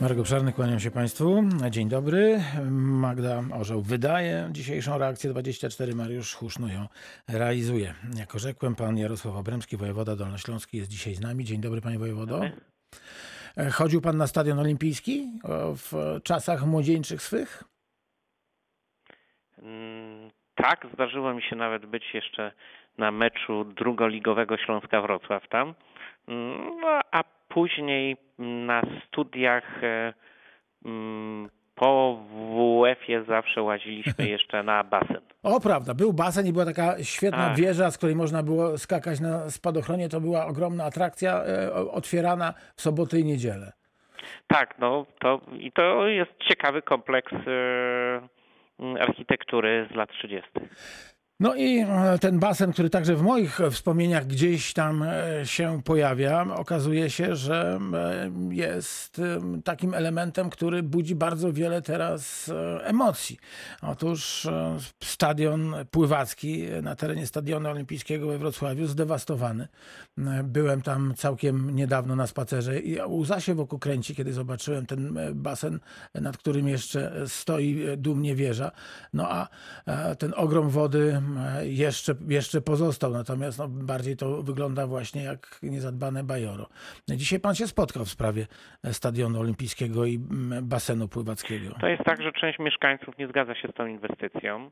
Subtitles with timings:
[0.00, 1.42] Marek Obszarny, kłaniam się Państwu.
[1.70, 2.40] Dzień dobry.
[2.70, 5.94] Magda Orzeł wydaje dzisiejszą reakcję 24.
[5.94, 6.86] Mariusz Huszno ją
[7.28, 7.94] realizuje.
[8.18, 11.44] Jak rzekłem, pan Jarosław Obremski, wojewoda dolnośląski jest dzisiaj z nami.
[11.44, 12.40] Dzień dobry panie wojewodo.
[13.72, 15.26] Chodził pan na stadion olimpijski
[15.76, 17.64] w czasach młodzieńczych swych?
[19.62, 22.52] Mm, Tak, zdarzyło mi się nawet być jeszcze
[22.98, 25.74] na meczu drugoligowego Śląska Wrocław tam.
[26.28, 30.14] Mm, No, a później na studiach e,
[30.84, 35.20] mm, po WF-ie zawsze łaziliśmy jeszcze na basen.
[35.42, 37.56] O, prawda, był basen i była taka świetna Tak.
[37.56, 40.08] wieża, z której można było skakać na spadochronie.
[40.08, 43.72] To była ogromna atrakcja e, otwierana w soboty i niedzielę.
[44.46, 47.38] Tak, no to i to jest ciekawy kompleks e,
[48.80, 50.50] mm, architektury z lat 30.
[51.40, 55.80] No i e, ten basen, który także w moich e, wspomnieniach gdzieś tam e, się
[55.84, 57.80] pojawia, okazuje się, że
[58.50, 59.20] jest
[59.64, 62.50] takim elementem, który budzi bardzo wiele teraz
[62.82, 63.38] emocji.
[63.82, 64.46] Otóż
[65.04, 69.68] stadion pływacki na terenie Stadionu Olimpijskiego we Wrocławiu zdewastowany.
[70.44, 75.80] Byłem tam całkiem niedawno na spacerze i łza się wokół kręci, kiedy zobaczyłem ten basen,
[76.14, 78.70] nad którym jeszcze stoi dumnie wieża.
[79.12, 79.48] No a
[80.18, 81.22] ten ogrom wody
[81.62, 86.66] jeszcze, jeszcze pozostał, natomiast no, bardziej to wygląda właśnie jak niezadbane bajoro.
[87.08, 88.46] Dzisiaj pan się spotkał w sprawie
[88.84, 90.18] e, Stadionu Olimpijskiego i
[90.62, 91.74] basenu pływackiego.
[91.80, 94.70] To jest tak, że część mieszkańców nie zgadza się z tą inwestycją.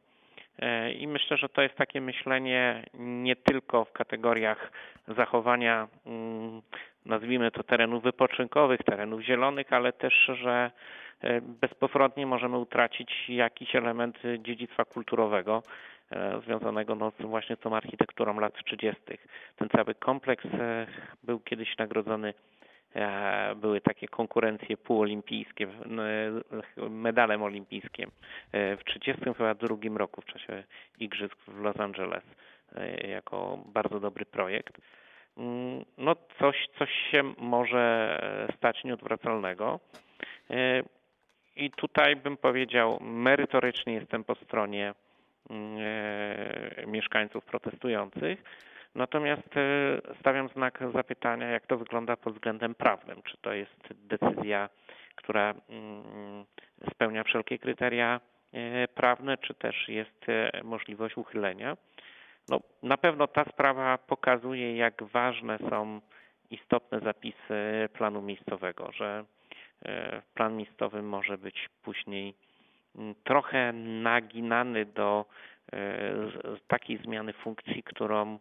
[0.58, 4.72] E, I myślę, że to jest takie myślenie nie tylko w kategoriach
[5.08, 6.62] zachowania, mm,
[7.06, 10.70] nazwijmy to terenów wypoczynkowych, terenów zielonych, ale też, że
[11.20, 15.95] e, bezpowrotnie możemy utracić jakiś element dziedzictwa kulturowego e,
[16.44, 19.02] związanego no, właśnie z tą architekturą lat 30.
[19.56, 20.86] Ten cały kompleks e,
[21.22, 22.34] był kiedyś nagrodzony
[22.96, 25.68] E, były takie konkurencje półolimpijskie,
[26.90, 28.10] medalem olimpijskim
[28.52, 30.64] e, w 1932 roku w czasie
[30.98, 32.22] Igrzysk w Los Angeles
[32.76, 34.78] e, jako bardzo dobry projekt.
[35.36, 38.18] Mm, No coś, coś się może
[38.56, 39.80] stać nieodwracalnego.
[40.50, 40.82] E,
[41.56, 45.05] I tutaj bym powiedział, merytorycznie jestem po stronie e,
[46.86, 48.42] mieszkańców protestujących.
[48.94, 53.22] Natomiast e, stawiam znak zapytania, jak to wygląda pod względem prawnym.
[53.22, 54.68] Czy to jest decyzja,
[55.16, 56.44] która mm,
[56.90, 58.20] spełnia wszelkie kryteria
[58.52, 61.76] e, prawne, czy też jest e, możliwość uchylenia.
[62.48, 66.00] No, na pewno ta sprawa pokazuje, jak ważne są
[66.50, 69.24] istotne zapisy planu miejscowego, że
[69.84, 72.34] e, plan miejscowy może być później
[73.24, 75.24] trochę naginany do
[75.72, 75.78] e,
[76.68, 78.38] takiej zmiany funkcji, którą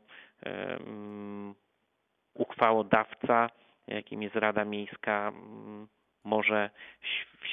[2.33, 3.49] uchwałodawca,
[3.87, 5.87] jakim jest Rada Miejska, mm,
[6.23, 6.69] może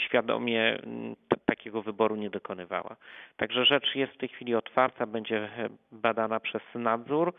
[0.06, 2.96] świadomie mm, takiego wyboru nie dokonywała.
[3.36, 7.34] Także rzecz jest w tej chwili otwarta, będzie e, badana przez nadzór,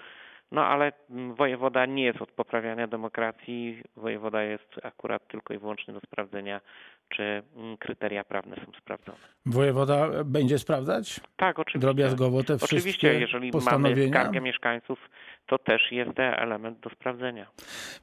[0.53, 0.91] no ale
[1.37, 6.61] wojewoda nie jest od poprawiania demokracji, wojewoda jest akurat tylko i wyłącznie do sprawdzenia,
[7.09, 7.43] czy
[7.79, 9.17] kryteria prawne są sprawdzone.
[9.45, 11.79] Wojewoda będzie sprawdzać Tak, oczywiście.
[11.79, 14.99] drobiazgowo te wszystkie Oczywiście, jeżeli mamy skargę mieszkańców,
[15.47, 17.47] to też jest element do sprawdzenia.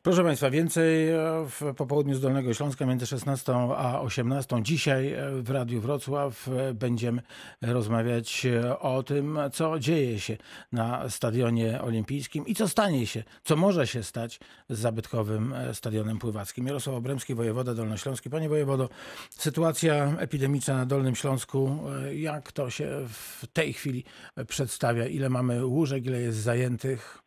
[0.03, 1.16] Proszę Państwa, więcej e,
[1.47, 4.56] w popołudniu z Dolnego Śląska między 16 a 18.
[4.62, 7.22] Dzisiaj e, w Radiu Wrocław e, będziemy
[7.62, 8.47] rozmawiać
[8.81, 10.37] o tym, co dzieje się
[10.72, 16.19] na Stadionie Olimpijskim i co stanie się, co może się stać z zabytkowym e, Stadionem
[16.19, 16.67] Pływackim.
[16.67, 18.31] Jarosław Obremski, wojewoda dolnośląski.
[18.31, 18.89] Panie wojewodo,
[19.31, 24.05] sytuacja epidemiczna na Dolnym Śląsku, e, jak to się w tej chwili
[24.49, 25.06] przedstawia?
[25.06, 27.23] Ile mamy łóżek, ile jest zajętych?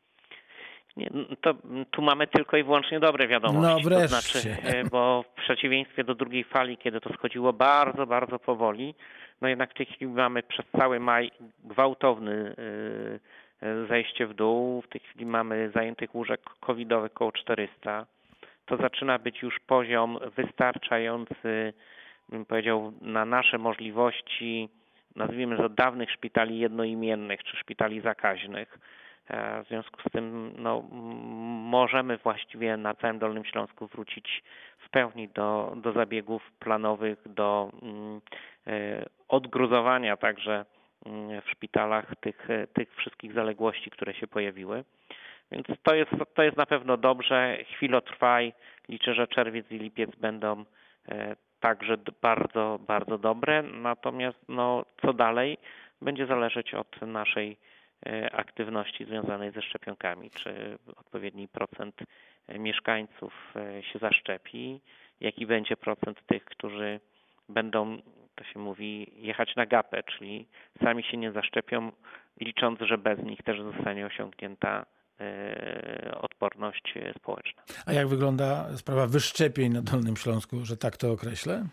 [0.98, 1.10] Nie,
[1.42, 1.54] to
[1.92, 3.62] tu mamy tylko i wyłącznie dobre wiadomości.
[3.62, 4.08] No To wreszcie.
[4.40, 8.96] znaczy, e, bo w przeciwieństwie do drugiej fali, kiedy to schodziło bardzo, bardzo powoli,
[9.42, 11.32] no jednak w tej chwili mamy przez cały maj
[11.64, 13.20] gwałtowny e,
[13.88, 14.82] zejście w dół.
[14.82, 18.06] W tej chwili mamy zajętych łóżek covidowych około 400.
[18.66, 21.74] To zaczyna być już poziom wystarczający,
[22.30, 24.70] bym powiedział, na nasze możliwości,
[25.16, 28.80] nazwijmy to dawnych szpitali jednoimiennych czy szpitali zakaźnych.
[29.28, 30.82] E, W związku z tym no,
[31.70, 34.44] możemy właściwie na całym Dolnym Śląsku wrócić
[34.78, 37.72] w pełni do, do zabiegów planowych, do
[38.68, 40.66] e, odgruzowania także
[41.46, 44.84] w szpitalach tych, e, tych wszystkich zaległości, które się pojawiły.
[45.52, 47.58] Więc to jest, to jest na pewno dobrze.
[47.76, 48.54] Chwilotrwaj.
[48.90, 50.66] Liczę, że czerwiec i lipiec będą
[51.10, 53.64] e, także bardzo, bardzo dobre.
[53.64, 55.58] Natomiast no, co dalej
[56.02, 57.58] będzie zależeć od naszej
[58.06, 61.96] e, aktywności związanej ze szczepionkami, czy odpowiedni procent
[62.60, 64.82] mieszkańców się zaszczepi
[65.24, 67.00] jaki będzie procent tych, którzy
[67.50, 67.98] będą,
[68.36, 70.48] to się mówi, jechać na gapę, czyli
[70.84, 71.92] sami się nie zaszczepią,
[72.42, 74.86] licząc, że bez nich też zostanie osiągnięta
[75.20, 77.64] e, odporność społeczna.
[77.86, 81.66] A jak wygląda sprawa wyszczepień na Dolnym Śląsku, że tak to określę?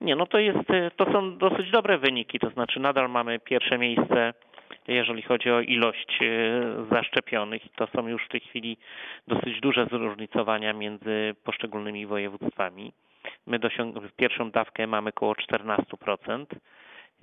[0.00, 4.32] Nie, no to jest, to są dosyć dobre wyniki, to znaczy nadal mamy pierwsze miejsce
[4.88, 7.62] jeżeli chodzi o ilość e, zaszczepionych.
[7.76, 8.76] To są już w tej chwili
[9.28, 12.92] dosyć duże zróżnicowania między poszczególnymi województwami.
[13.46, 16.46] My dosiąg- pierwszą dawkę mamy około 14%.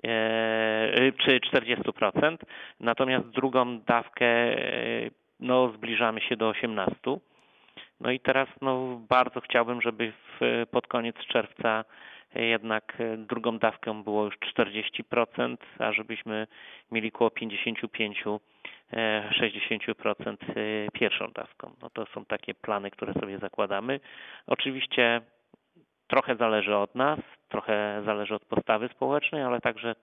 [0.04, 2.38] E, czy 40%,
[2.80, 5.10] natomiast drugą dawkę e,
[5.40, 7.20] no, zbliżamy się do 18%.
[8.00, 11.86] No i teraz no, bardzo chciałbym, żeby w, pod koniec czerwca
[12.36, 16.48] jednak drugą dawką było już 40%, a żebyśmy
[16.92, 18.40] mieli około 55-60%
[18.94, 21.72] e, pierwszą dawką.
[21.82, 24.00] No to są takie plany, które sobie zakładamy.
[24.48, 25.22] Oczywiście
[26.12, 27.20] trochę zależy od nas,
[27.50, 29.96] trochę zależy od postawy społecznej, ale także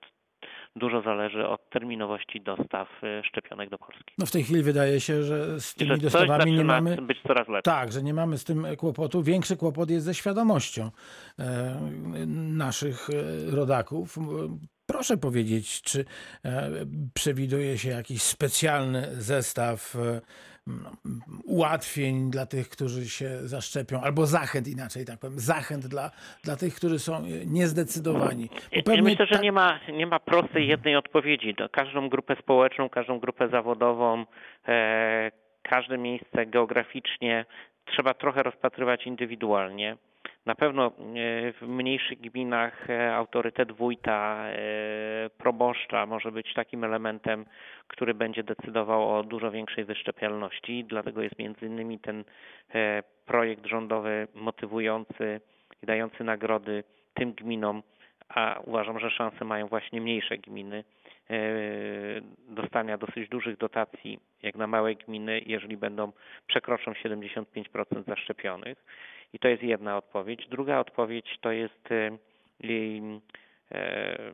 [0.76, 4.14] dużo zależy od terminowości dostaw y, szczepionek do Polski.
[4.18, 6.96] No w tej chwili wydaje się, że z tymi że dostawami nie mamy.
[6.96, 7.62] być coraz lepiej.
[7.62, 9.22] Tak, że nie mamy z tym kłopotu.
[9.22, 10.90] Większy kłopot jest ze świadomością
[11.38, 11.80] e,
[12.36, 14.18] naszych e, rodaków.
[14.86, 16.04] Proszę powiedzieć, czy
[16.44, 16.70] e,
[17.14, 19.96] przewiduje się jakiś specjalny zestaw
[21.44, 26.10] ułatwień dla tych, którzy się zaszczepią, albo zachęt inaczej, tak powiem, zachęt dla,
[26.44, 28.48] dla tych, którzy są niezdecydowani.
[28.72, 31.54] Ja myślę, że nie ma, nie ma prostej jednej odpowiedzi.
[31.72, 34.24] Każdą grupę społeczną, każdą grupę zawodową,
[34.68, 35.30] e,
[35.62, 37.44] każde miejsce geograficznie
[37.84, 39.96] trzeba trochę rozpatrywać indywidualnie.
[40.48, 40.92] Na pewno e,
[41.52, 47.44] w mniejszych gminach e, autorytet wójta, e, proboszcza może być takim elementem,
[47.88, 50.84] który będzie decydował o dużo większej wyszczepialności.
[50.84, 52.24] Dlatego jest między innymi ten
[53.26, 55.40] projekt rządowy motywujący
[55.82, 56.84] i dający nagrody
[57.14, 57.82] tym gminom,
[58.28, 60.84] a uważam, że szanse mają właśnie mniejsze gminy
[62.48, 66.12] dostania dosyć dużych dotacji, jak na małe gminy, jeżeli będą
[66.46, 68.84] przekroczą 75% zaszczepionych.
[69.32, 70.46] I to jest jedna odpowiedź.
[70.48, 72.18] Druga odpowiedź to jest y,
[73.72, 74.32] e,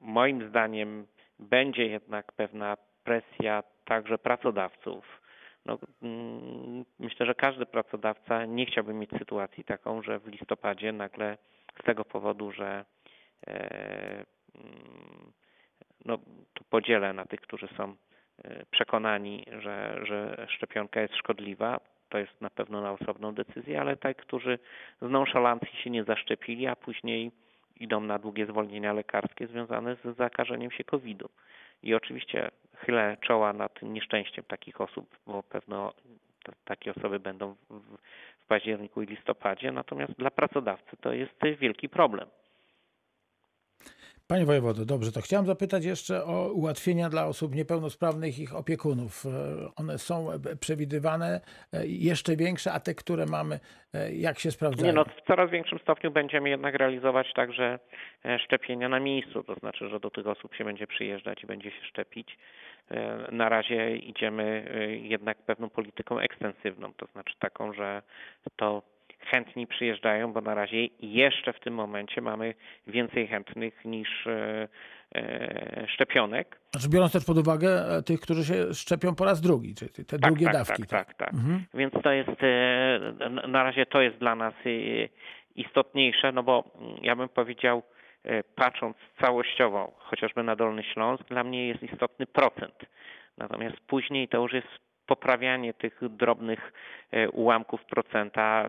[0.00, 1.06] moim zdaniem
[1.38, 5.20] będzie jednak pewna presja także pracodawców.
[5.66, 11.38] No, mm, myślę, że każdy pracodawca nie chciałby mieć sytuacji taką, że w listopadzie nagle
[11.80, 12.84] z tego powodu, że
[13.46, 15.32] e, mm,
[16.04, 16.18] no,
[16.54, 17.96] tu podzielę na tych, którzy są
[18.44, 21.80] e, przekonani, że, że szczepionka jest szkodliwa,
[22.14, 24.58] to jest na pewno na osobną decyzję, ale tak, którzy
[25.02, 27.30] z nonszalancji się nie zaszczepili, a później
[27.80, 31.28] idą na długie zwolnienia lekarskie związane z zakażeniem się COVID-u.
[31.82, 35.92] I oczywiście chylę czoła nad nieszczęściem takich osób, bo pewno
[36.64, 37.80] takie osoby będą w,
[38.40, 42.28] w październiku i listopadzie, natomiast dla pracodawcy to jest wielki problem.
[44.28, 49.26] Panie wojewodo, dobrze, to chciałem zapytać jeszcze o ułatwienia dla osób niepełnosprawnych i ich opiekunów.
[49.26, 49.30] E,
[49.76, 50.26] one są
[50.60, 51.40] przewidywane
[51.72, 53.60] e, jeszcze większe, a te, które mamy,
[53.94, 54.86] e, jak się sprawdzają?
[54.86, 57.78] Nie, no, w coraz większym stopniu będziemy jednak realizować także
[58.44, 61.84] szczepienia na miejscu, to znaczy, że do tych osób się będzie przyjeżdżać i będzie się
[61.84, 62.38] szczepić.
[63.32, 64.70] Na razie idziemy
[65.02, 68.02] jednak pewną polityką ekstensywną, to znaczy taką, że
[68.56, 68.82] to
[69.26, 72.54] chętni przyjeżdżają, bo na razie jeszcze w tym momencie mamy
[72.86, 74.68] więcej chętnych niż e,
[75.14, 76.60] e, szczepionek.
[76.72, 80.04] Znaczy biorąc też pod uwagę e, tych, którzy się szczepią po raz drugi, czyli te
[80.04, 80.82] tak, drugie tak, dawki.
[80.82, 81.16] Tak, tak, tak.
[81.16, 81.34] tak.
[81.34, 81.64] Mhm.
[81.74, 82.40] Więc to jest,
[83.48, 84.54] na razie to jest dla nas
[85.56, 86.64] istotniejsze, no bo
[87.02, 87.82] ja bym powiedział,
[88.54, 92.74] patrząc całościowo, chociażby na Dolny Śląsk, dla mnie jest istotny procent.
[93.38, 94.68] Natomiast później to już jest
[95.06, 96.72] poprawianie tych drobnych
[97.10, 98.68] e, ułamków procenta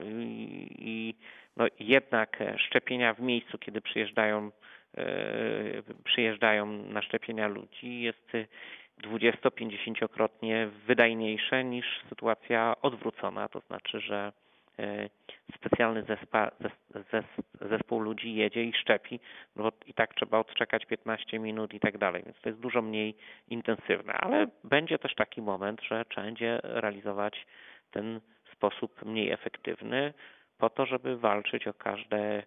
[0.70, 1.16] i
[1.58, 4.52] no jednak szczepienia w miejscu, kiedy przyjeżdżają,
[4.98, 5.04] e,
[6.04, 8.32] przyjeżdżają na szczepienia ludzi jest
[9.04, 14.32] 20-50-krotnie wydajniejsze niż sytuacja odwrócona, to znaczy, że
[15.56, 16.52] specjalny zespa,
[17.12, 17.26] zes,
[17.70, 19.20] zespół ludzi jedzie i szczepi,
[19.56, 23.16] bo i tak trzeba odczekać 15 minut i tak dalej, więc to jest dużo mniej
[23.48, 27.46] intensywne, ale będzie też taki moment, że trzeba będzie realizować
[27.92, 28.22] ten
[28.54, 30.14] sposób mniej efektywny
[30.58, 32.44] po to, żeby walczyć o każde, e,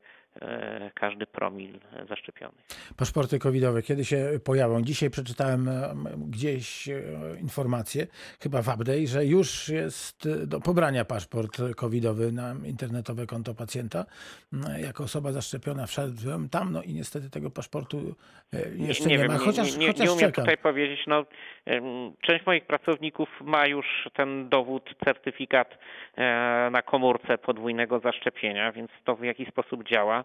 [0.95, 2.67] każdy promil mil zaszczepionych.
[2.97, 4.83] Paszporty covidowe, kiedy się pojawią?
[4.83, 5.71] Dzisiaj przeczytałem
[6.17, 6.89] gdzieś
[7.41, 8.07] informację,
[8.41, 14.05] chyba w update, że już jest do pobrania paszport covidowy na internetowe konto pacjenta.
[14.83, 18.15] Jako osoba zaszczepiona wszedłem tam, no i niestety tego paszportu
[18.77, 20.45] jeszcze nie, nie, nie ma, chociaż, nie, nie, chociaż nie umiem czekam.
[20.45, 21.25] tutaj powiedzieć, no
[22.21, 25.79] część moich pracowników ma już ten dowód, certyfikat
[26.17, 30.18] e, na komórce podwójnego zaszczepienia, więc to w jakiś sposób działa.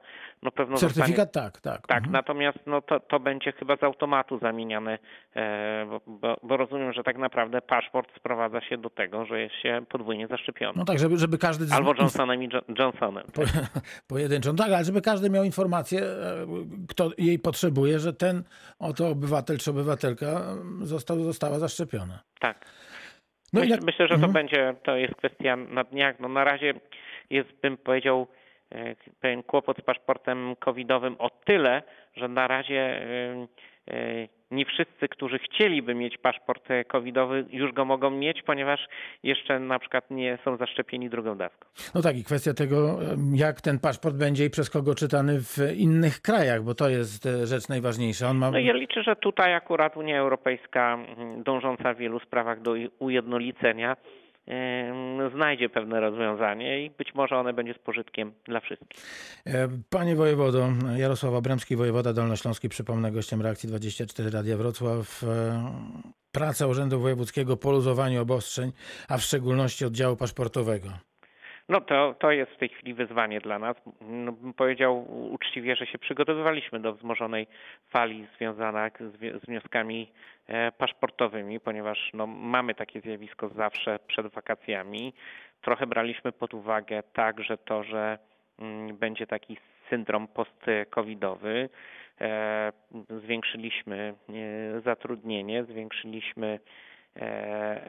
[0.43, 1.51] No pewno certyfikat zostanie...
[1.51, 1.88] tak, tak.
[1.88, 2.13] Tak, mhm.
[2.13, 4.97] natomiast no to, to będzie chyba z automatu zamieniane,
[5.35, 9.55] e, bo, bo, bo, rozumiem, że tak naprawdę paszport sprowadza się do tego, że jest
[9.55, 10.73] się podwójnie zaszczepiony.
[10.77, 11.75] No tak, żeby, żeby każdy...
[11.75, 13.23] Albo Johnsonem i Johnsonem.
[13.33, 13.41] Po,
[14.13, 16.45] pojedynczą, tak, ale żeby każdy miał informację, e,
[16.89, 18.43] kto jej potrzebuje, że ten
[18.79, 20.41] oto obywatel czy obywatelka
[20.81, 22.19] został, została zaszczepiona.
[22.39, 22.65] Tak.
[23.53, 23.83] No Myśl, jak...
[23.83, 24.33] Myślę, że to mhm.
[24.33, 26.19] będzie, to jest kwestia na dniach.
[26.19, 26.73] No na razie
[27.29, 28.27] jest, bym powiedział,
[29.20, 31.84] pewien kłopot z paszportem covidowym o tyle,
[32.15, 33.48] że na razie e,
[33.88, 38.88] e, nie wszyscy, którzy chcieliby mieć paszport covidowy, już go mogą mieć, ponieważ
[39.24, 41.70] jeszcze na przykład nie są zaszczepieni drugą dawką.
[41.96, 43.00] No tak, i kwestia tego,
[43.34, 47.70] jak ten paszport będzie i przez kogo czytany w innych krajach, bo to jest rzecz
[47.70, 48.30] najważniejsza.
[48.30, 48.51] On ma...
[48.51, 50.98] No ja liczę, że tutaj akurat Unia Europejska
[51.38, 53.98] dążąca w wielu sprawach do ujednolicenia
[55.35, 59.00] znajdzie pewne rozwiązanie i być może one będzie z pożytkiem dla wszystkich.
[59.89, 65.25] Panie wojewodo, Jarosław Abramski, wojewoda dolnośląski, przypomnę gościem Reakcji 24 Radia Wrocław.
[66.31, 68.71] Praca Urzędu Wojewódzkiego po luzowaniu obostrzeń,
[69.07, 70.89] a w szczególności oddziału paszportowego.
[71.70, 73.77] No to, to jest w tej chwili wyzwanie dla nas.
[74.01, 77.48] No, bym powiedział uczciwie, że się przygotowywaliśmy do wzmożonej
[77.89, 80.12] fali związanych z, wnioskami
[80.48, 85.13] e, paszportowymi, ponieważ no, mamy takie zjawisko zawsze przed wakacjami.
[85.62, 88.17] Trochę braliśmy pod uwagę także to, że
[88.60, 89.58] mm, będzie taki
[89.89, 91.70] syndrom post-covidowy.
[92.22, 92.72] E,
[93.10, 96.60] zwiększyliśmy e, zatrudnienie, zwiększyliśmy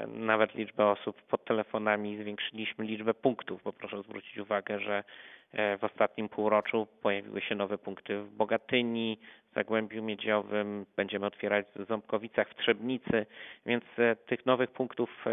[0.07, 5.05] nawet liczbę osób pod telefonami, zwiększyliśmy liczbę punktów, bo proszę zwrócić uwagę, że
[5.53, 9.19] e, w ostatnim półroczu pojawiły się nowe punkty w Bogatyni,
[9.51, 13.27] w Zagłębiu Miedziowym, będziemy otwierać w Ząbkowicach, w Trzebnicy,
[13.67, 15.25] więc e, tych nowych punktów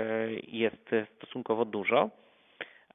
[0.48, 2.10] jest stosunkowo dużo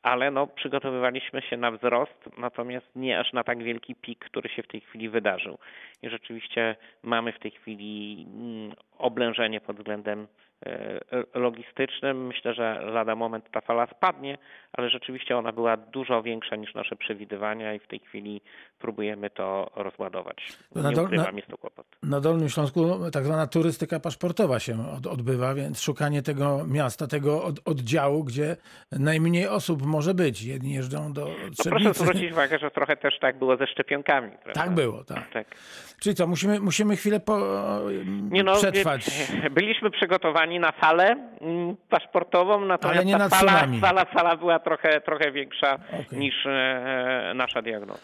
[0.03, 4.63] ale no, przygotowywaliśmy się na wzrost, natomiast nie aż na tak wielki pik, który się
[4.63, 5.59] w tej chwili wydarzył.
[6.03, 10.46] I rzeczywiście mamy w tej chwili mm, oblężenie pod względem E,
[11.35, 12.27] logistycznym.
[12.27, 14.39] Myślę, że lada moment ta fala spadnie,
[14.73, 18.41] ale rzeczywiście ona była dużo większa niż nasze przewidywania i w tej chwili
[18.79, 20.37] próbujemy to rozładować.
[20.77, 21.87] Nie na, dol, ukrywam, jest to kłopot.
[22.03, 27.45] Na Dolnym Śląsku tak zwana turystyka paszportowa się od, odbywa, więc szukanie tego miasta, tego
[27.45, 28.57] od, oddziału, gdzie
[28.93, 30.43] najmniej osób może być.
[30.43, 34.31] Jedni jeżdżą do no Proszę zwrócić uwagę, że trochę też tak było ze szczepionkami.
[34.31, 34.63] Prawda?
[34.63, 35.31] Tak było, tak.
[35.33, 35.47] tak.
[36.01, 37.39] Czyli co, musimy, musimy chwilę po,
[38.31, 39.31] Nie no, przetrwać.
[39.51, 45.01] Byliśmy przygotowani na salę mm, paszportową, natomiast Ale nie ta sala, sala, sala była trochę,
[45.01, 46.19] trochę większa okay.
[46.19, 48.01] niż e, nasza diagnoza.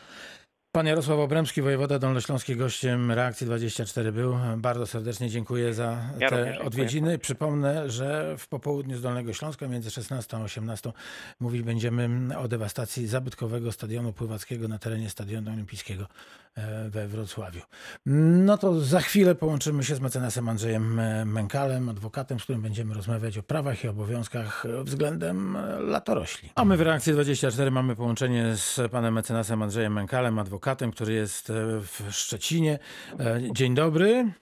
[0.75, 4.37] Pan Jarosław Obremski, wojewoda dolnośląski, gościem Reakcji 24 był.
[4.57, 7.19] Bardzo serdecznie dziękuję za ja te odwiedziny.
[7.19, 10.93] Przypomnę, że w popołudniu z Dolnego Śląska między 16 a 18
[11.41, 16.07] mówić będziemy o dewastacji zabytkowego stadionu pływackiego na terenie Stadionu Olimpijskiego
[16.55, 17.61] e, we Wrocławiu.
[18.07, 22.95] No to za chwilę połączymy się z mecenasem Andrzejem e, Mękalem, adwokatem, z którym będziemy
[22.95, 26.51] rozmawiać o prawach i obowiązkach względem latorośli.
[26.55, 31.13] A my w Reakcji 24 mamy połączenie z panem mecenasem Andrzejem Mękalem, adwokatem adwokatem, który
[31.13, 32.79] jest e, w Szczecinie.
[33.21, 34.33] E, dzień dobry.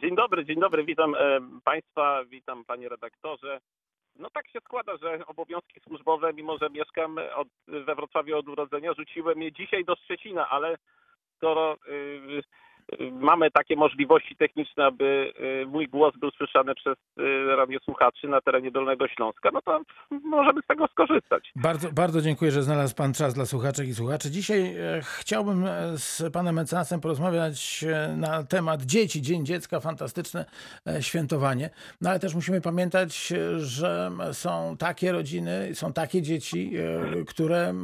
[0.00, 0.84] Dzień dobry, dzień dobry.
[0.84, 3.60] Witam e, Państwa, witam Panie redaktorze.
[4.16, 8.92] No tak się składa, że obowiązki służbowe, mimo że mieszkam od, we Wrocławiu od urodzenia,
[8.94, 10.76] rzuciłem je dzisiaj do Szczecina, ale
[11.36, 12.42] skoro y,
[13.10, 18.70] mamy takie możliwości techniczne, aby y, mój głos był słyszany przez y, radiosłuchaczy na terenie
[18.70, 19.80] Dolnego Śląska, no to
[20.24, 21.52] możemy z tego skorzystać.
[21.56, 24.30] Bardzo, bardzo dziękuję, że znalazł Pan czas dla słuchaczek i słuchaczy.
[24.30, 29.22] Dzisiaj e, chciałbym e, z Panem mecenasem porozmawiać e, na temat dzieci.
[29.22, 30.44] Dzień Dziecka, fantastyczne
[31.00, 31.70] świętowanie.
[32.00, 36.72] No ale też musimy pamiętać, że są takie rodziny, są takie dzieci,
[37.28, 37.74] które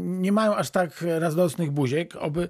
[0.00, 2.48] nie mają aż tak radosnych buziek, oby,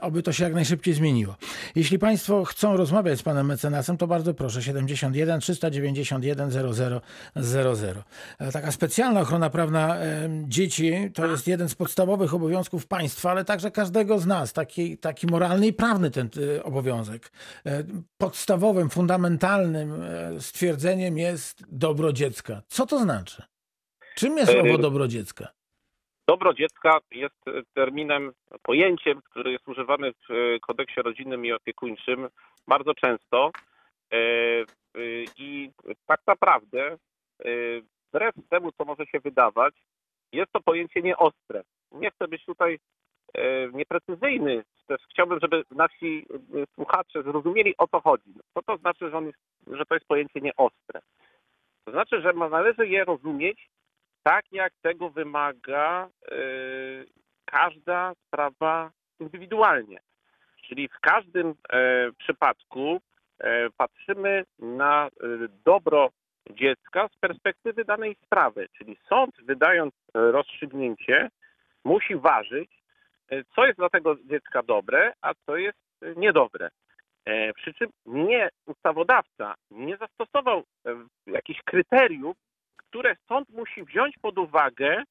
[0.00, 1.36] oby to się jak najszybciej zmieniło zmieniło.
[1.74, 8.02] Jeśli Państwo chcą rozmawiać z Panem Mecenasem, to bardzo proszę 71 391 0000.
[8.52, 9.96] Taka specjalna ochrona prawna
[10.44, 14.52] dzieci to jest jeden z podstawowych obowiązków państwa, ale także każdego z nas.
[14.52, 17.32] Taki, taki moralny i prawny ten e, obowiązek.
[17.66, 17.84] E,
[18.18, 22.62] podstawowym, fundamentalnym e, stwierdzeniem jest dobro dziecka.
[22.68, 23.42] Co to znaczy?
[24.16, 25.63] Czym jest owo dobro dziecka?
[26.26, 32.28] Dobro dziecka jest terminem, pojęciem, który jest używany w kodeksie rodzinnym i opiekuńczym
[32.68, 33.50] bardzo często.
[34.12, 34.64] E, e,
[35.38, 35.70] I
[36.06, 36.96] tak naprawdę, e,
[38.08, 39.74] wbrew temu, co może się wydawać,
[40.32, 41.62] jest to pojęcie nieostre.
[41.92, 42.78] Nie chcę być tutaj
[43.72, 46.26] nieprecyzyjny, też chciałbym, żeby nasi
[46.74, 48.34] słuchacze zrozumieli o co chodzi.
[48.54, 51.00] Co to znaczy, że, on jest, że to jest pojęcie nieostre?
[51.84, 53.68] To znaczy, że należy je rozumieć
[54.24, 56.08] tak, jak tego wymaga
[57.44, 58.90] każda sprawa
[59.20, 60.00] indywidualnie.
[60.62, 61.54] Czyli w każdym
[62.18, 63.00] przypadku
[63.38, 65.10] E, patrzymy na e,
[65.64, 66.10] dobro
[66.50, 68.68] dziecka z perspektywy danej sprawy.
[68.78, 71.28] Czyli sąd, wydając rozstrzygnięcie,
[71.84, 72.70] musi ważyć,
[73.30, 75.78] e, co jest dla tego dziecka dobre, a co jest
[76.16, 76.68] niedobre.
[77.56, 80.64] Przy czym nie ustawodawca nie zastosował
[81.26, 82.36] jakichś kryteriów,
[82.76, 85.02] które sąd musi wziąć pod uwagę,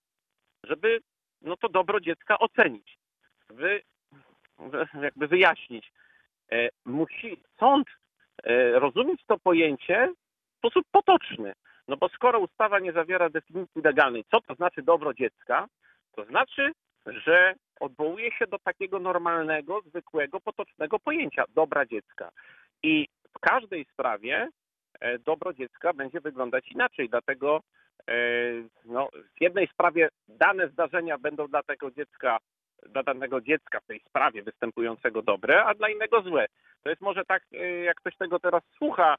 [0.63, 0.99] żeby
[1.41, 2.97] no to dobro dziecka ocenić,
[3.49, 3.81] wy,
[5.01, 5.91] jakby wyjaśnić.
[6.85, 7.87] Musi sąd
[8.43, 10.13] E, rozumieć to pojęcie
[10.55, 11.53] w sposób potoczny.
[11.87, 15.67] No bo skoro ustawa nie zawiera definicji legalnej, co to znaczy dobro dziecka,
[16.15, 16.71] to znaczy,
[17.05, 22.29] że odwołuje się do takiego normalnego, zwykłego, potocznego pojęcia dobra dziecka.
[22.83, 24.49] I w każdej sprawie e,
[25.25, 27.09] dobro dziecka będzie wyglądać inaczej.
[27.09, 27.61] Dlatego
[28.07, 28.13] e,
[28.85, 32.37] no, w jednej sprawie dane zdarzenia będą dla tego dziecka
[32.89, 36.45] dla danego dziecka w tej sprawie występującego dobre, a dla innego złe.
[36.83, 39.15] To jest może tak, y, jak ktoś tego teraz słucha,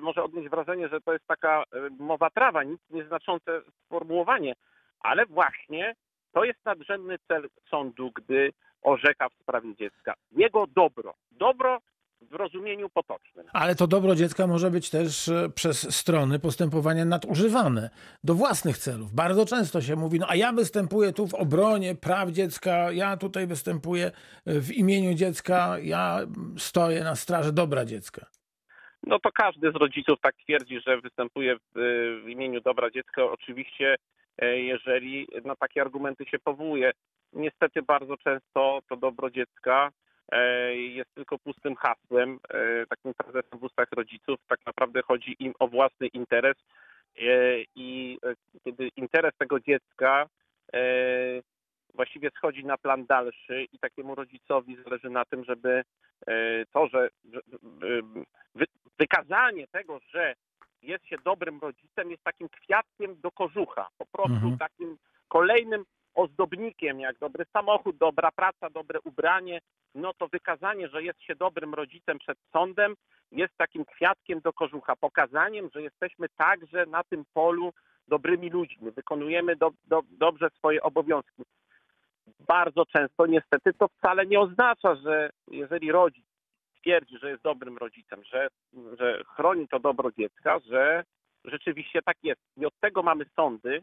[0.00, 1.64] może odnieść wrażenie, że to jest taka
[1.98, 4.54] mowa trawa, nic nieznaczące sformułowanie,
[5.00, 5.94] ale właśnie
[6.32, 8.52] to jest nadrzędny cel sądu, gdy
[8.82, 10.14] orzeka w sprawie dziecka.
[10.32, 11.14] Jego dobro.
[11.30, 11.80] Dobro
[12.20, 13.46] w rozumieniu potocznym.
[13.52, 17.90] Ale to dobro dziecka może być też e, przez strony postępowania nadużywane
[18.24, 19.12] do własnych celów.
[19.12, 23.46] Bardzo często się mówi, no a ja występuję tu w obronie praw dziecka, ja tutaj
[23.46, 24.10] występuję
[24.46, 26.18] w imieniu dziecka, ja
[26.56, 28.26] stoję na straży dobra dziecka.
[29.06, 31.60] No to każdy z rodziców tak twierdzi, że występuje w,
[32.24, 33.24] w imieniu dobra dziecka.
[33.24, 33.96] Oczywiście,
[34.38, 36.92] e, jeżeli na takie argumenty się powołuje.
[37.32, 40.13] Niestety bardzo często to dobro dziecka E,
[40.72, 44.40] jest tylko pustym hasłem, e, takim prezesem w ustach rodziców.
[44.48, 46.56] Tak naprawdę chodzi im o własny interes
[47.18, 47.22] e,
[47.74, 48.18] i
[48.64, 50.26] kiedy interes tego dziecka
[51.94, 55.82] właściwie schodzi na plan dalszy i takiemu rodzicowi zależy na tym, żeby
[56.72, 57.08] to, że
[58.98, 60.34] wykazanie tego, że
[60.82, 64.58] jest się dobrym rodzicem, jest takim kwiatkiem do kożucha, po prostu mhm.
[64.58, 69.60] takim kolejnym ozdobnikiem, jak dobry samochód, dobra praca, dobre ubranie,
[69.94, 72.94] no to wykazanie, że jest się dobrym rodzicem przed sądem,
[73.32, 77.72] jest takim kwiatkiem do kożucha, pokazaniem, że jesteśmy także na tym polu
[78.08, 81.42] dobrymi ludźmi, wykonujemy do, do, dobrze swoje obowiązki.
[82.40, 86.24] Bardzo często niestety to wcale nie oznacza, że jeżeli rodzic
[86.80, 88.48] twierdzi, że jest dobrym rodzicem, że,
[88.98, 91.04] że chroni to dobro dziecka, że
[91.44, 92.40] rzeczywiście tak jest.
[92.56, 93.82] I od tego mamy sądy,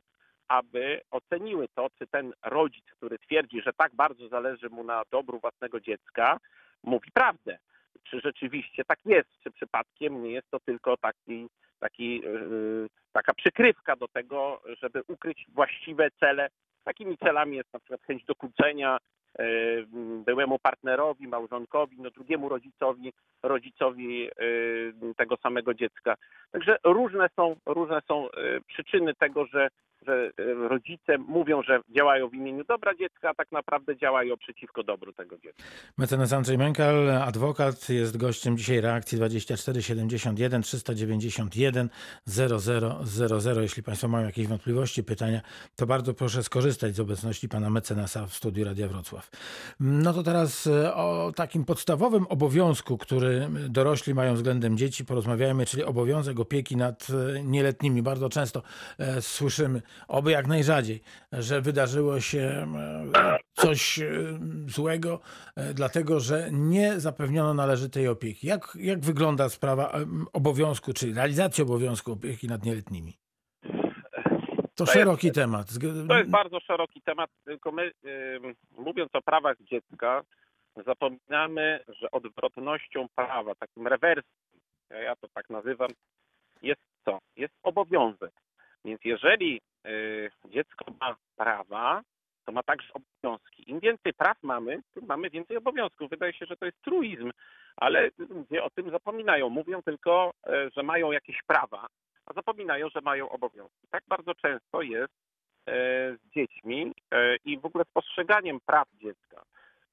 [0.52, 5.40] aby oceniły to, czy ten rodzic, który twierdzi, że tak bardzo zależy mu na dobru
[5.40, 6.38] własnego dziecka,
[6.84, 7.58] mówi prawdę.
[8.04, 11.48] Czy rzeczywiście tak jest, czy przypadkiem nie jest to tylko taki,
[11.80, 16.50] taki, yy, taka przykrywka do tego, żeby ukryć właściwe cele.
[16.84, 18.98] Takimi celami jest na przykład chęć dokuczenia
[19.40, 19.88] yy,
[20.26, 26.16] byłemu partnerowi, małżonkowi, no drugiemu rodzicowi, rodzicowi yy, tego samego dziecka.
[26.52, 28.28] Także różne są, różne są
[28.68, 29.70] przyczyny tego, że
[30.08, 34.84] że e, rodzice mówią, że działają w imieniu dobra dziecka, a tak naprawdę działają przeciwko
[34.84, 35.64] dobru tego dziecka.
[35.98, 41.90] Mecenas Andrzej Mękal, adwokat, jest gościem dzisiaj reakcji 24 71 391
[42.28, 43.62] 0000.
[43.62, 45.42] Jeśli Państwo mają jakieś wątpliwości, pytania,
[45.76, 49.30] to bardzo proszę skorzystać z obecności pana mecenasa w studiu Radia Wrocław.
[49.80, 55.84] No to teraz e, o takim podstawowym obowiązku, który dorośli mają względem dzieci, porozmawiajmy, czyli
[55.84, 58.02] obowiązek opieki nad e, nieletnimi.
[58.02, 58.62] Bardzo często
[59.22, 61.02] słyszymy, oby jak najrzadziej,
[61.32, 62.68] że wydarzyło się
[63.54, 64.10] coś e,
[64.68, 65.20] złego,
[65.56, 68.48] e, dlatego że nie zapewniono należytej opieki.
[68.48, 69.92] Jak, jak wygląda sprawa
[70.34, 73.14] obowiązku, czy realizacji obowiązku opieki nad nieletnimi?
[74.76, 75.68] To, to szeroki jest, temat.
[76.08, 77.92] To jest bardzo szeroki temat, tylko my
[78.78, 80.24] mówiąc o prawach dziecka,
[80.86, 84.32] zapominamy, że odwrotnością prawa, takim rewersem,
[84.90, 85.90] ja to tak nazywam,
[86.62, 87.20] jest co?
[87.36, 88.32] Jest obowiązek.
[88.86, 89.62] Więc jeżeli
[90.46, 92.02] dziecko ma prawa,
[92.46, 93.72] to ma także obowiązki.
[93.72, 96.10] Im więcej praw mamy, tym mamy więcej obowiązków.
[96.10, 97.32] Wydaje się, że to jest truizm,
[97.78, 99.50] ale ludzie o tym zapominają.
[99.50, 101.88] Mówią tylko, e, że mają jakieś prawa,
[102.26, 103.88] a zapominają, że mają obowiązki.
[103.91, 105.13] Tak bardzo często jest
[105.67, 109.44] z dziećmi e, i w ogóle z postrzeganiem praw dziecka.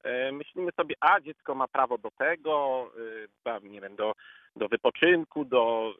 [0.03, 2.85] E, myślimy sobie, a dziecko ma prawo do tego,
[3.45, 4.13] e, nie wiem, do,
[4.55, 5.93] do wypoczynku, do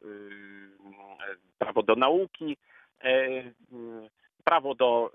[1.58, 2.56] prawo do nauki,
[4.44, 5.12] prawo do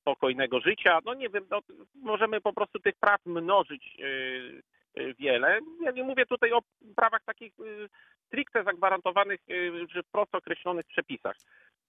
[0.00, 0.98] spokojnego życia.
[1.04, 1.60] No nie wiem, no,
[1.94, 3.96] możemy po prostu tych praw mnożyć
[5.18, 5.58] wiele.
[5.80, 6.60] Ja nie mówię tutaj o
[6.96, 7.52] prawach takich
[8.26, 9.40] stricte zagwarantowanych
[9.92, 11.36] czy wprost określonych przepisach.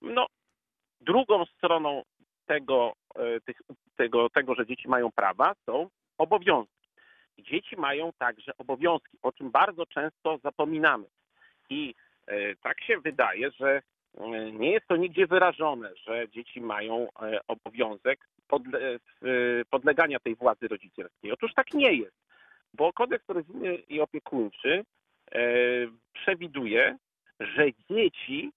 [0.02, 0.28] No,
[1.02, 2.04] drugą stroną
[2.45, 2.93] tego,
[3.45, 3.62] tych,
[3.95, 6.78] tego, tego, że dzieci mają prawa, są obowiązki.
[7.39, 11.06] Dzieci mają także obowiązki, o czym bardzo często zapominamy.
[11.69, 11.95] I
[12.28, 13.82] e, tak się wydaje, że e,
[14.53, 18.80] nie jest to nigdzie wyrażone, że dzieci mają e, obowiązek podle
[19.69, 21.32] podlegania tej władzy rodzicielskiej.
[21.32, 22.15] Otóż tak nie jest,
[22.73, 24.84] bo kodeks rodzinny i opiekuńczy
[26.13, 26.97] przewiduje,
[27.39, 28.51] że dzieci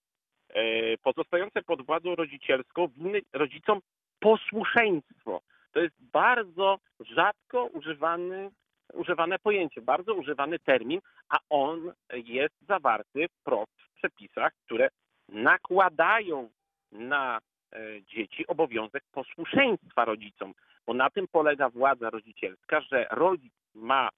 [1.03, 3.81] pozostające pod władzą rodzicielską winny rodzicom
[4.21, 5.41] posłuszeństwo.
[5.73, 8.51] To jest bardzo rzadko używany,
[8.93, 14.89] używane pojęcie, bardzo używany termin, a on jest zawarty wprost w przepisach, które
[15.33, 16.51] nakładają
[16.93, 17.39] na
[17.73, 20.55] e, dzieci obowiązek posłuszeństwa rodzicom,
[20.87, 24.09] bo na tym polega władza rodzicielska, że rodzic ma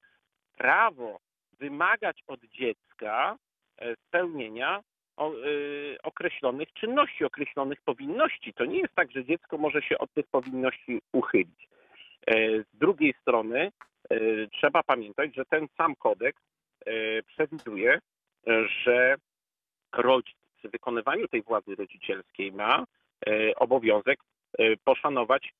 [0.57, 1.18] prawo
[1.59, 3.37] wymagać od dziecka
[3.79, 4.83] e, spełnienia
[5.20, 8.55] Y, określonych czynności, określonych powinności.
[8.55, 11.68] To nie jest tak, że dziecko może się od tych powinności uchylić.
[12.27, 13.72] E, z drugiej strony
[14.11, 16.42] e, trzeba pamiętać, że ten sam kodeks
[16.87, 17.98] e, przewiduje,
[18.85, 19.16] że
[19.92, 22.85] rodzic przy wykonywaniu tej władzy rodzicielskiej ma
[23.57, 24.18] obowiązek
[24.85, 25.55] poszanować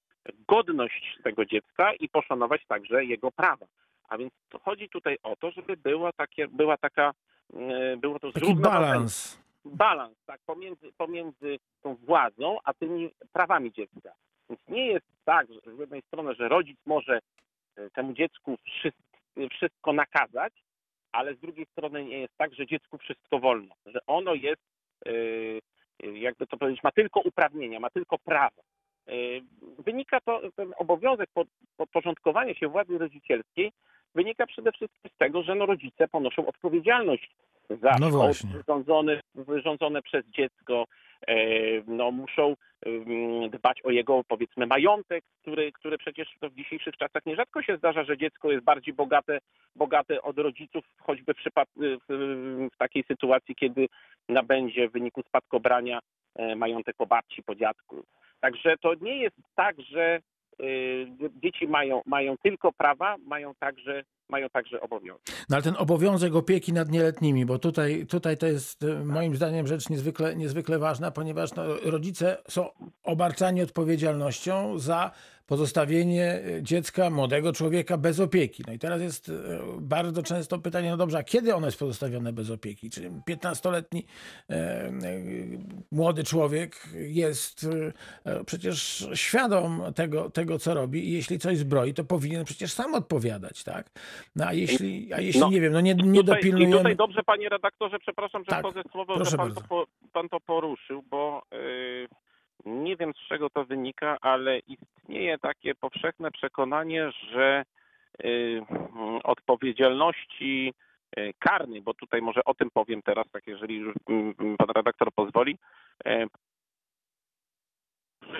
[0.49, 3.67] godność tego dziecka i poszanować także jego prawa.
[4.09, 7.13] A więc chodzi tutaj o to, żeby była, takie, była taka,
[7.97, 14.13] było to Taki balans balans tak, pomiędzy, pomiędzy tą władzą a tymi prawami dziecka.
[14.49, 17.19] Więc nie jest tak, że z jednej strony, że rodzic może
[17.77, 18.59] e, temu dziecku
[19.51, 20.53] wszystko nakazać,
[21.13, 24.72] ale z drugiej strony nie jest tak, że dziecku wszystko wolno, że ono jest, e,
[26.15, 28.63] jakby to powiedzieć, ma tylko uprawnienia, ma tylko prawo.
[29.09, 29.13] E,
[29.79, 31.31] wynika to, ten obowiązek
[31.77, 33.73] podporządkowania się władzy rodzicielskiej
[34.15, 37.31] wynika przede wszystkim z tego, że no rodzice ponoszą odpowiedzialność
[37.71, 38.51] za no właśnie.
[38.51, 40.85] wyrządzone, wyrządzone przez dziecko,
[41.27, 41.37] e,
[41.87, 42.55] no, muszą
[43.51, 48.19] dbać o jego, powiedzmy, majątek, który, który przecież w dzisiejszych czasach nierzadko się zdarza, że
[48.19, 49.39] dziecko jest bardziej bogate,
[49.77, 51.39] bogate od rodziców, choćby w,
[51.77, 53.87] w, w takiej sytuacji, kiedy
[54.33, 56.01] nabędzie w wyniku spadkobrania
[56.37, 58.05] e, majątek po babci, po dziadku.
[58.41, 60.21] Także to nie jest tak, że
[60.61, 61.07] y,
[61.43, 65.27] dzieci mają, mają tylko prawa, mają także mają także obowiązek.
[65.49, 69.67] No ale ten obowiązek opieki nad nieletnimi, bo tutaj, tutaj to jest e, moim zdaniem
[69.67, 72.69] rzecz niezwykle, niezwykle ważna, ponieważ no, rodzice są
[73.03, 75.11] obarczani odpowiedzialnością za
[75.53, 78.65] pozostawienie e, dziecka, młodego człowieka bez opieki.
[78.67, 79.33] No i teraz jest e,
[79.81, 82.91] bardzo często pytanie, no dobrze, a kiedy ono jest pozostawione bez opieki?
[82.91, 84.07] Czy 15-letni
[84.51, 84.93] e,
[85.91, 87.67] młody człowiek jest
[88.47, 93.65] przecież świadom tego, tego, co robi i jeśli coś zbroi, to powinien przecież sam odpowiadać,
[93.65, 93.91] tak?
[94.37, 96.77] No a jeśli, a jeśli no, nie wiem, no nie, nie tutaj, dopilnujemy...
[96.77, 101.03] tutaj dobrze, panie redaktorze, przepraszam, że tak, wchodzę słowo, że pan to, pan to, poruszył,
[101.11, 101.43] bo...
[101.53, 102.09] Yy
[102.65, 107.65] nie wiem z czego to wynika, ale istnieje takie powszechne przekonanie, że
[108.25, 108.63] y,
[109.25, 110.75] odpowiedzialności
[111.19, 115.13] y, karnej, bo tutaj może o tym powiem teraz, tak jeżeli już mm, pan redaktor
[115.13, 115.59] pozwoli,
[116.07, 116.27] y,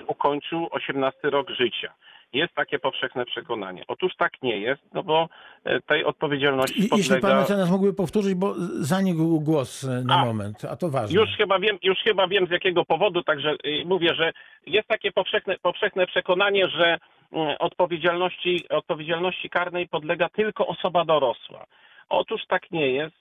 [0.07, 1.93] ukończył 18 rok życia.
[2.33, 3.83] Jest takie powszechne przekonanie.
[3.87, 5.29] Otóż tak nie jest, no bo
[5.63, 6.97] e, tej odpowiedzialności I, podlega...
[6.97, 11.19] Jeśli pan mecenas mógłby powtórzyć, bo zanikł głos e, na a, moment, a to ważne.
[11.19, 14.31] Już chyba, wiem, już chyba wiem z jakiego powodu, także y, mówię, że
[14.67, 16.97] jest takie powszechne, powszechne przekonanie, że
[17.31, 21.65] mm, odpowiedzialności, odpowiedzialności karnej podlega tylko osoba dorosła.
[22.09, 23.15] Otóż tak nie jest.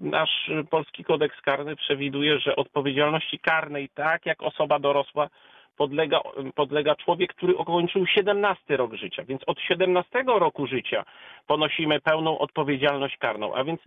[0.00, 5.28] Nasz polski kodeks karny przewiduje, że odpowiedzialności karnej, tak jak osoba dorosła,
[5.76, 6.20] podlega,
[6.54, 9.24] podlega człowiek, który ukończył 17 rok życia.
[9.24, 11.04] Więc od 17 roku życia
[11.46, 13.54] ponosimy pełną odpowiedzialność karną.
[13.54, 13.80] A więc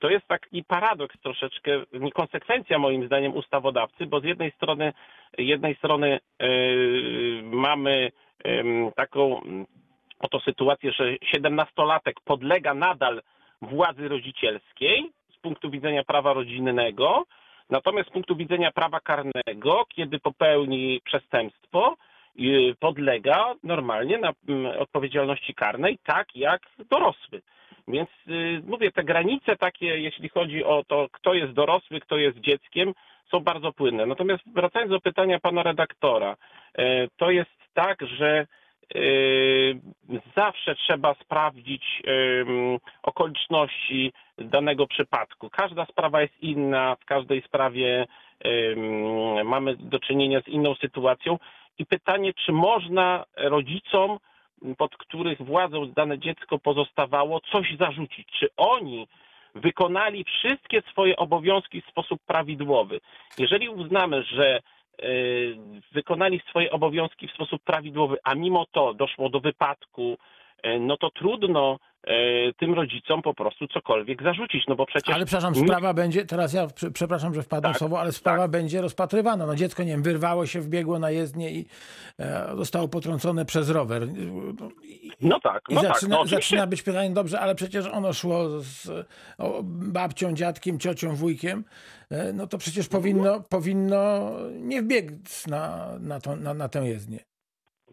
[0.00, 4.92] to jest taki paradoks troszeczkę, niekonsekwencja moim zdaniem ustawodawcy, bo z jednej strony,
[5.38, 8.12] jednej strony yy, mamy
[8.44, 9.40] yy, taką
[10.18, 13.22] oto sytuację, że 17-latek podlega nadal
[13.62, 17.24] władzy rodzicielskiej z punktu widzenia prawa rodzinnego,
[17.70, 21.96] Natomiast z punktu widzenia prawa karnego, kiedy popełni przestępstwo,
[22.40, 27.42] y, podlega normalnie na mm, odpowiedzialności karnej, tak jak dorosły.
[27.88, 32.38] Więc y, mówię, te granice takie, jeśli chodzi o to, kto jest dorosły, kto jest
[32.38, 32.92] dzieckiem,
[33.30, 34.06] są bardzo płynne.
[34.06, 36.36] Natomiast wracając do pytania pana redaktora,
[36.78, 38.46] e, to jest tak, że
[40.36, 42.02] zawsze trzeba sprawdzić
[43.02, 45.50] okoliczności danego przypadku.
[45.50, 48.06] Każda sprawa jest inna, w każdej sprawie
[49.44, 51.38] mamy do czynienia z inną sytuacją
[51.78, 54.18] i pytanie, czy można rodzicom,
[54.78, 58.28] pod których władzą dane dziecko pozostawało, coś zarzucić?
[58.40, 59.08] Czy oni
[59.54, 63.00] wykonali wszystkie swoje obowiązki w sposób prawidłowy?
[63.38, 64.60] Jeżeli uznamy, że e,
[65.92, 70.18] wykonali swoje obowiązki w sposób prawidłowy, a mimo to doszło do wypadku,
[70.80, 72.12] no to trudno e,
[72.52, 75.14] tym rodzicom po prostu cokolwiek zarzucić, no bo przecież...
[75.14, 78.80] Ale przepraszam, sprawa będzie, teraz ja prze- przepraszam, że wpadłem Tak, słowo, ale sprawa będzie
[78.80, 79.46] rozpatrywana.
[79.46, 81.66] No dziecko, nie wiem, wyrwało się, wbiegło na jezdnię i
[82.18, 84.02] e, zostało potrącone przez rower.
[84.82, 86.48] I, No tak, i no tak, zaczyna, no oczywiście.
[86.50, 89.06] zaczyna być pytanie, dobrze, ale przecież ono szło z
[89.38, 91.64] o, babcią, dziadkiem, ciocią, wujkiem,
[92.10, 97.18] e, no to przecież powinno, powinno nie wbiec na, na, to, na, na tę jezdnię.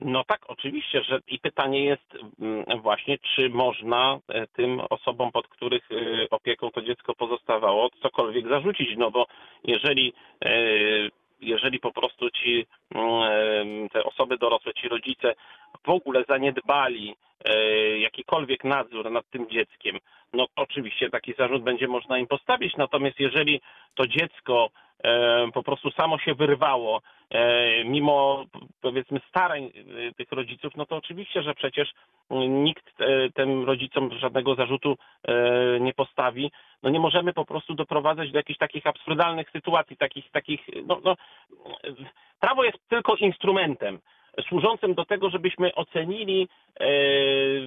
[0.03, 5.47] No tak, oczywiście, że i pytanie jest mm, właśnie, czy można e, tym osobom, pod
[5.47, 9.25] których e, opieką to dziecko pozostawało, cokolwiek zarzucić, no bo
[9.63, 10.13] jeżeli,
[10.45, 10.51] e,
[11.41, 15.33] jeżeli po prostu ci, mm, te osoby dorosłe, ci rodzice
[15.83, 17.15] w ogóle zaniedbali
[17.99, 19.99] jakikolwiek nadzór nad tym dzieckiem,
[20.33, 23.61] no oczywiście taki zarzut będzie można im postawić, natomiast jeżeli
[23.95, 24.69] to dziecko
[25.03, 28.45] e, po prostu samo się wyrwało, e, mimo
[28.81, 29.71] powiedzmy starań e,
[30.13, 31.93] tych rodziców, no to oczywiście, że przecież
[32.49, 36.51] nikt e, tym rodzicom żadnego zarzutu e, nie postawi.
[36.83, 41.15] No nie możemy po prostu doprowadzać do jakichś takich absurdalnych sytuacji, takich, takich no, no,
[42.39, 43.99] prawo jest tylko instrumentem
[44.41, 46.47] służącym do tego, żebyśmy ocenili
[46.79, 46.87] e,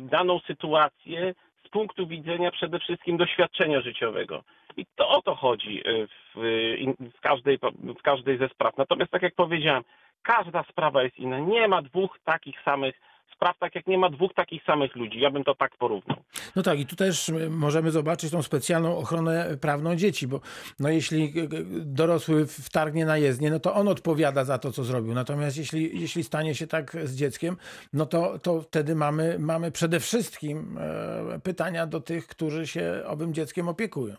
[0.00, 1.35] daną sytuację
[1.66, 4.42] z punktu widzenia przede wszystkim doświadczenia życiowego.
[4.76, 7.59] I to o to chodzi e, w, w, każdej,
[7.98, 8.76] w każdej ze spraw.
[8.76, 9.83] Natomiast tak jak powiedziałem,
[10.22, 11.38] każda sprawa jest inna.
[11.38, 13.00] Nie ma dwóch takich samych
[13.34, 15.20] spraw, tak jak nie ma dwóch takich samych ludzi.
[15.20, 16.16] Ja bym to tak porównał.
[16.56, 20.40] No tak, i tu też możemy zobaczyć tą specjalną ochronę prawną dzieci, bo
[20.78, 24.84] no jeśli g- g- dorosły wtargnie na jezdnię, no to on odpowiada za to, co
[24.84, 25.14] zrobił.
[25.14, 27.56] Natomiast jeśli, jeśli stanie się tak z dzieckiem,
[27.92, 33.34] no to, to wtedy mamy, mamy przede wszystkim e, pytania do tych, którzy się owym
[33.34, 34.14] dzieckiem opiekują.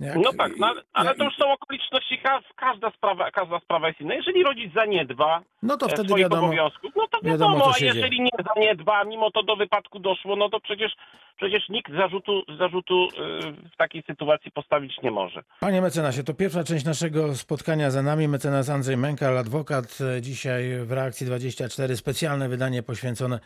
[0.00, 4.00] Jak- No tak, no, ale, to już są okoliczności, ka- każda sprawa, każda sprawa jest
[4.00, 4.14] inna.
[4.14, 7.84] Jeżeli rodzic zaniedba No to e, wtedy swoich wiadomo, obowiązków, no to wiadomo, wiadomo, a
[7.84, 10.92] jeżeli nie zaniedba, mimo to do wypadku doszło, no to przecież,
[11.36, 15.42] przecież nikt zarzutu, zarzutu e, w takiej sytuacji postawić nie może.
[15.60, 18.28] Panie mecenasie, to pierwsza część naszego spotkania za nami.
[18.28, 19.98] Mecenas Andrzej Mękal, adwokat.
[20.18, 23.38] E, Dzisiaj w Reakcji 24 specjalne wydanie poświęcone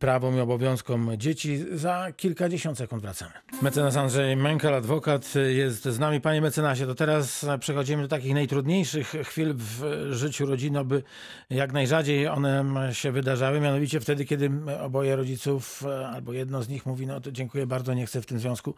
[0.00, 1.56] prawom i obowiązkom dzieci.
[1.56, 3.32] Za kilkadziesiąt sekund wracamy.
[3.62, 6.20] Mecenas Andrzej Mękal, adwokat jest z nami.
[6.20, 11.02] Panie mecenasie, to teraz przechodzimy do takich najtrudniejszych chwil w życiu rodziny, aby
[11.50, 13.60] jak najrzadziej one się wydarzały.
[13.60, 14.50] Mianowicie wtedy, kiedy
[14.80, 15.82] oboje rodziców
[16.14, 18.74] albo jedno z nich mówi, no to dziękuję bardzo, nie chcę w tym związku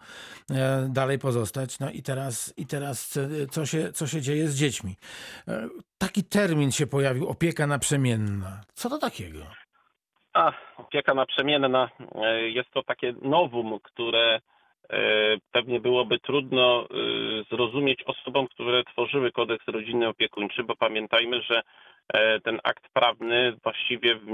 [0.51, 1.79] e, dalej pozostać.
[1.79, 4.97] No i teraz, i teraz e, co, się, co się dzieje z dziećmi?
[5.49, 8.61] E, Taki termin się pojawił, opieka naprzemienna.
[8.75, 9.39] Co to takiego?
[10.33, 11.91] A, opieka naprzemienna
[12.55, 14.41] jest to takie nowum, które
[15.53, 16.87] pewnie byłoby trudno e,
[17.51, 21.63] zrozumieć osobom, które tworzyły kodeks rodzinny opiekuńczy, bo pamiętajmy, że
[22.15, 24.27] e, ten akt prawny właściwie w,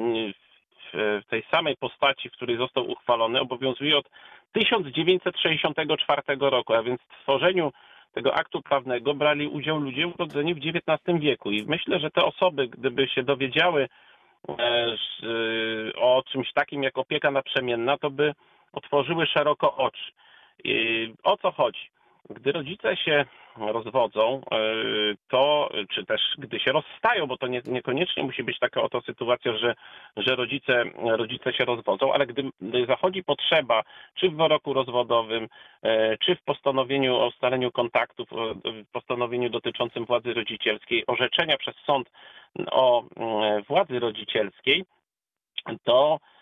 [0.93, 4.11] w, tej samej postaci, w której został uchwalony, obowiązuje od
[4.53, 7.73] 1964 roku, a więc w tworzeniu
[8.15, 11.51] tego aktu prawnego brali udział ludzie urodzeni w XIX wieku.
[11.51, 13.89] I myślę, że te osoby, gdyby się dowiedziały
[14.49, 14.97] e,
[15.97, 18.35] o czymś takim jak opieka naprzemienna, to by
[18.73, 20.13] otworzyły szeroko oczy.
[21.23, 21.91] O co chodzi?
[22.31, 23.25] Gdy rodzice się
[23.57, 24.59] rozwodzą, e,
[25.29, 29.57] to czy też gdy się rozstają, bo to nie, niekoniecznie musi być taka oto sytuacja,
[29.59, 29.75] że,
[30.17, 33.83] że rodzice, rodzice się rozwodzą, ale gdy, gdy zachodzi potrzeba,
[34.15, 35.49] czy w wyroku rozwodowym,
[35.83, 41.75] e, czy w postanowieniu o ustaleniu kontaktów, o- w postanowieniu dotyczącym władzy rodzicielskiej, orzeczenia przez
[41.87, 42.11] sąd
[42.71, 43.05] o
[43.69, 44.85] władzy rodzicielskiej,
[45.85, 46.38] to e,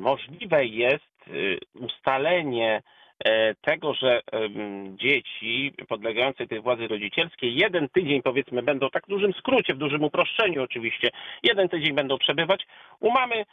[0.00, 2.82] możliwe jest y, ustalenie
[3.24, 4.20] e, tego, że
[4.94, 10.04] dzieci podlegające tej władzy rodzicielskiej jeden tydzień powiedzmy będą, tak w dużym skrócie, w dużym
[10.04, 11.10] uproszczeniu oczywiście,
[11.42, 12.66] jeden tydzień będą przebywać
[13.00, 13.44] u mamy, e,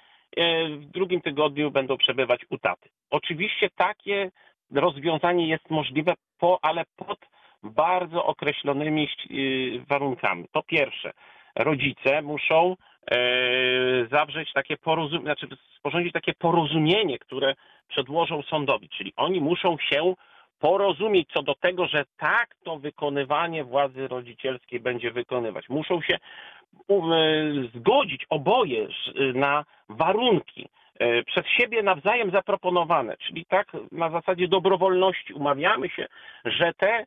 [0.69, 2.89] w drugim tygodniu będą przebywać u taty.
[3.09, 4.31] Oczywiście takie
[4.71, 7.19] rozwiązanie jest możliwe, po, ale pod
[7.63, 10.45] bardzo określonymi y, warunkami.
[10.51, 11.11] Po pierwsze,
[11.55, 12.88] rodzice muszą e,
[14.11, 17.55] zawrzeć takie porozumienie, znaczy sporządzić takie porozumienie, które
[17.87, 20.13] przedłożą sądowi, czyli oni muszą się
[20.59, 25.69] porozumieć co do tego, że tak to wykonywanie władzy rodzicielskiej będzie wykonywać.
[25.69, 26.17] Muszą się
[26.87, 27.17] um, e,
[27.75, 35.33] zgodzić oboje ż- na warunki e, przez siebie nawzajem zaproponowane, czyli tak na zasadzie dobrowolności
[35.33, 36.07] umawiamy się,
[36.45, 37.05] że te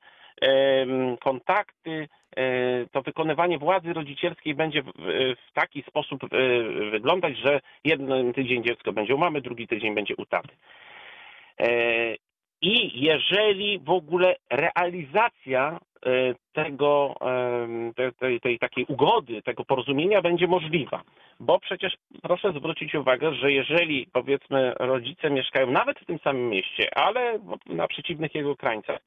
[1.21, 6.29] kontakty, e, to wykonywanie władzy rodzicielskiej będzie w, taki sposób e,
[6.91, 10.57] wyglądać, że jeden tydzień dziecko będzie u mamy, drugi tydzień będzie u taty.
[11.61, 11.69] E,
[12.63, 15.79] I jeżeli w ogóle realizacja
[16.53, 21.03] tego, em, te- tej, tej takiej ugody, tego porozumienia będzie możliwa,
[21.41, 26.99] bo przecież proszę zwrócić uwagę, że jeżeli powiedzmy rodzice mieszkają nawet w tym samym mieście,
[26.99, 29.01] ale na przeciwnych jego krańcach,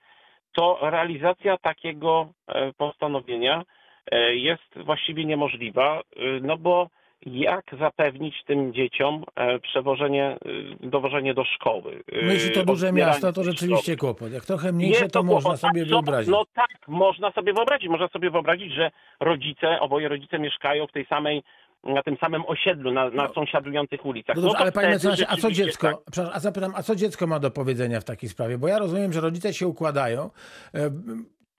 [0.55, 3.63] to realizacja takiego e, postanowienia
[4.11, 6.89] e, jest właściwie niemożliwa, e, no bo
[7.25, 9.23] jak zapewnić tym dzieciom
[9.61, 10.37] przewożenie,
[10.79, 12.03] dowożenie do szkoły?
[12.23, 14.31] No jeśli to duże miasto, to rzeczywiście kłopot.
[14.31, 16.31] Jak trochę mniejsze, Jest to można sobie wyobrazić.
[16.31, 17.89] No tak, można sobie wyobrazić.
[17.89, 21.43] Można sobie wyobrazić, że rodzice, oboje rodzice mieszkają w tej samej,
[21.85, 24.35] na tym samym osiedlu, na, na sąsiadujących ulicach.
[24.35, 25.97] No dobrze, to ale panie mecenasie, a co dziecko, tak.
[26.11, 28.57] przepraszam, a zapytam, a co dziecko ma do powiedzenia w takiej sprawie?
[28.57, 30.29] Bo ja rozumiem, że rodzice się układają,
[30.75, 30.91] e,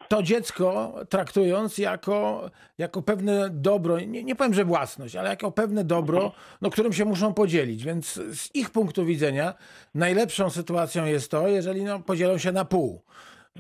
[0.09, 5.85] to dziecko traktując jako, jako pewne dobro, nie, nie powiem, że własność, ale jako pewne
[5.85, 7.85] dobro, no, którym się muszą podzielić.
[7.85, 9.55] Więc z ich punktu widzenia
[9.95, 13.03] najlepszą sytuacją jest to, jeżeli no, podzielą się na pół.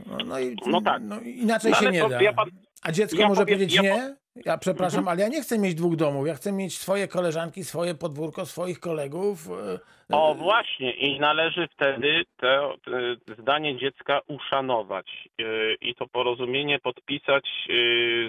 [0.06, 1.02] No, no, i, No tak.
[1.04, 2.22] no, inaczej No się nie to da.
[2.22, 2.50] ja pan-
[2.86, 4.16] A dziecko ja może powiem- powiedzieć ja nie?
[4.44, 6.26] Ja przepraszam, ale ja nie chcę mieć dwóch domów.
[6.26, 9.38] Ja chcę mieć swoje koleżanki, swoje podwórko, swoich kolegów.
[10.10, 12.78] e, O właśnie, i należy wtedy to e,
[13.38, 15.42] zdanie dziecka uszanować e,
[15.80, 17.72] i to porozumienie podpisać e,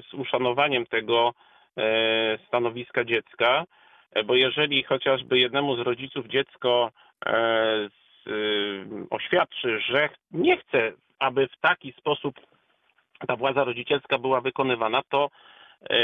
[0.09, 1.33] z uszanowaniem tego
[1.77, 3.63] e, stanowiska dziecka,
[4.11, 6.91] e, bo jeżeli chociażby jednemu z rodziców dziecko
[7.25, 7.89] e, e,
[9.09, 12.35] oświadczy, że nie chce, aby w taki sposób
[13.27, 15.29] ta władza rodzicielska była wykonywana, to,
[15.89, 15.97] e,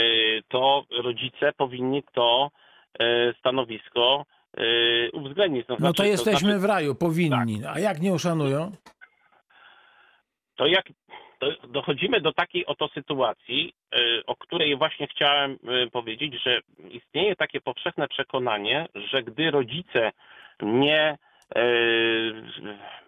[0.47, 2.51] to rodzice powinni to
[2.99, 4.25] e, stanowisko
[4.57, 4.63] e,
[5.11, 5.67] uwzględnić.
[5.67, 7.61] No to znaczy- jesteśmy znaczy, w raju, powinni.
[7.73, 8.71] A jak nie uszanują?
[10.55, 10.85] to jak
[11.39, 13.73] to dochodzimy do takiej oto sytuacji,
[14.27, 15.57] o której właśnie chciałem
[15.91, 20.11] powiedzieć, że istnieje takie powszechne przekonanie, że gdy rodzice
[20.61, 21.17] nie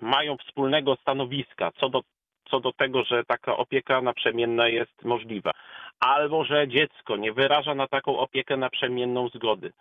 [0.01, 2.01] mają wspólnego stanowiska co do,
[2.49, 5.51] co do tego, że taka opieka naprzemienna jest możliwa,
[5.99, 9.71] albo że dziecko nie wyraża na taką opiekę naprzemienną zgody,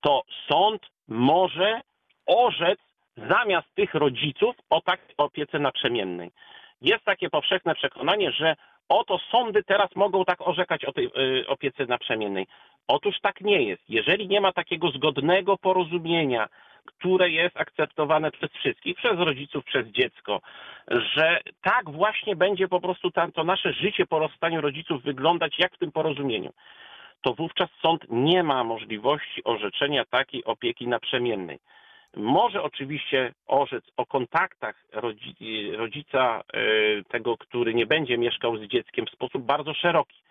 [0.00, 1.80] to sąd może
[2.26, 2.78] orzec
[3.16, 6.30] zamiast tych rodziców o takiej opiece naprzemiennej.
[6.82, 8.56] Jest takie powszechne przekonanie, że
[8.88, 12.46] oto sądy teraz mogą tak orzekać o tej y, opiece naprzemiennej.
[12.88, 13.82] Otóż tak nie jest.
[13.88, 16.48] Jeżeli nie ma takiego zgodnego porozumienia,
[16.98, 20.40] które jest akceptowane przez wszystkich, przez rodziców, przez dziecko,
[20.88, 25.74] że tak właśnie będzie po prostu tam, to nasze życie po rozstaniu rodziców wyglądać jak
[25.74, 26.52] w tym porozumieniu,
[27.22, 31.58] to wówczas sąd nie ma możliwości orzeczenia takiej opieki naprzemiennej.
[32.16, 36.60] Może oczywiście orzec o kontaktach rodzi- rodzica e,
[37.04, 40.22] tego, który nie będzie mieszkał z dzieckiem w sposób bardzo szeroki,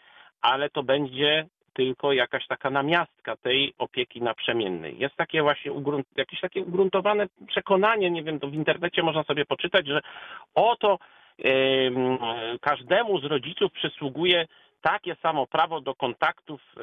[0.41, 4.99] ale to będzie tylko jakaś taka namiastka tej opieki naprzemiennej.
[4.99, 9.45] Jest takie właśnie ugrunt, jakieś takie ugruntowane przekonanie, nie wiem, to w internecie można sobie
[9.45, 10.01] poczytać, że
[10.55, 10.99] oto
[11.39, 12.17] em,
[12.61, 14.47] każdemu z rodziców przysługuje
[14.81, 16.81] takie samo prawo do kontaktów e,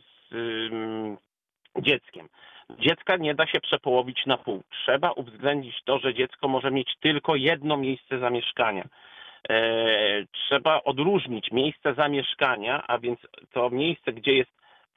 [0.00, 1.16] z em,
[1.78, 2.28] dzieckiem.
[2.70, 4.62] Dziecka nie da się przepołowić na pół.
[4.70, 8.84] Trzeba uwzględnić to, że dziecko może mieć tylko jedno miejsce zamieszkania.
[9.48, 13.20] E, trzeba odróżnić miejsce zamieszkania, a więc
[13.52, 14.50] to miejsce, gdzie jest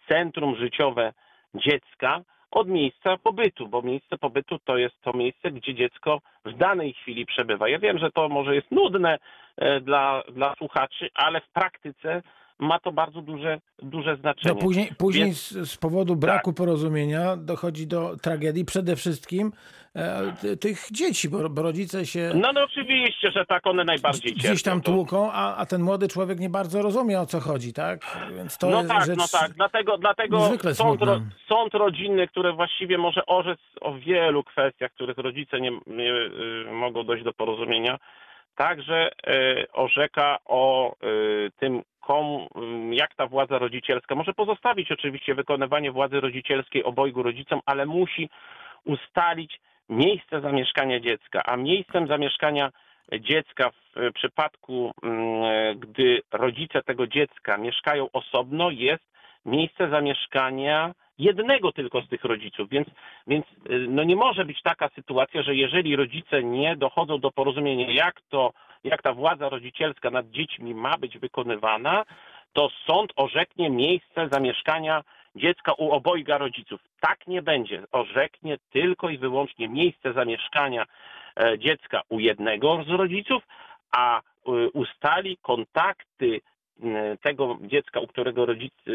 [0.07, 1.13] centrum życiowe
[1.55, 6.93] dziecka, od miejsca pobytu, bo miejsce pobytu to jest to miejsce, gdzie dziecko w danej
[6.93, 7.69] chwili przebywa.
[7.69, 9.17] Ja wiem, że to może jest nudne
[9.57, 12.21] e, dla, dla słuchaczy, ale w praktyce
[12.59, 14.55] ma to bardzo duże, duże znaczenie.
[14.55, 19.51] No później później Więc- z, z powodu braku porozumienia dochodzi do tragedii przede wszystkim
[19.95, 24.31] e, ty- tych dzieci, bo, bo rodzice się No, no oczywiście, że tak one najbardziej
[24.33, 24.63] gdzieś cierpią.
[24.71, 28.17] tam To- tłuką, a, a ten młody człowiek nie bardzo rozumie o co chodzi, tak?
[28.35, 29.17] Więc to no jest tak, rzecz...
[29.17, 29.53] no tak.
[29.53, 30.39] Dlatego, dlatego
[30.73, 36.11] sąd, ro, sąd rodzinny, który właściwie może orzec o wielu kwestiach, których rodzice nie, nie
[36.13, 37.97] y, mogą dojść do porozumienia,
[38.57, 41.81] także y, orzeka o y, tym,
[42.91, 48.29] jak ta władza rodzicielska może pozostawić oczywiście wykonywanie władzy rodzicielskiej obojgu rodzicom, ale musi
[48.85, 52.71] ustalić miejsce zamieszkania dziecka, a miejscem zamieszkania
[53.19, 54.91] dziecka w y, przypadku,
[55.75, 59.03] gdy rodzice tego dziecka mieszkają osobno, jest
[59.45, 62.87] miejsce zamieszkania jednego tylko z tych rodziców, więc,
[63.27, 67.91] więc y, no nie może być taka sytuacja, że jeżeli rodzice nie dochodzą do porozumienia,
[67.91, 68.53] jak to,
[68.83, 72.05] jak ta władza rodzicielska nad dziećmi ma być wykonywana,
[72.53, 75.03] to sąd orzeknie miejsce zamieszkania
[75.35, 76.81] dziecka u obojga rodziców.
[76.99, 77.83] Tak nie będzie.
[77.91, 80.85] Orzeknie tylko i wyłącznie miejsce zamieszkania
[81.39, 83.43] e, dziecka u jednego z rodziców,
[83.91, 84.21] a y,
[84.73, 86.41] ustali kontakty
[87.21, 88.91] tego dziecka, u którego rodzic, e,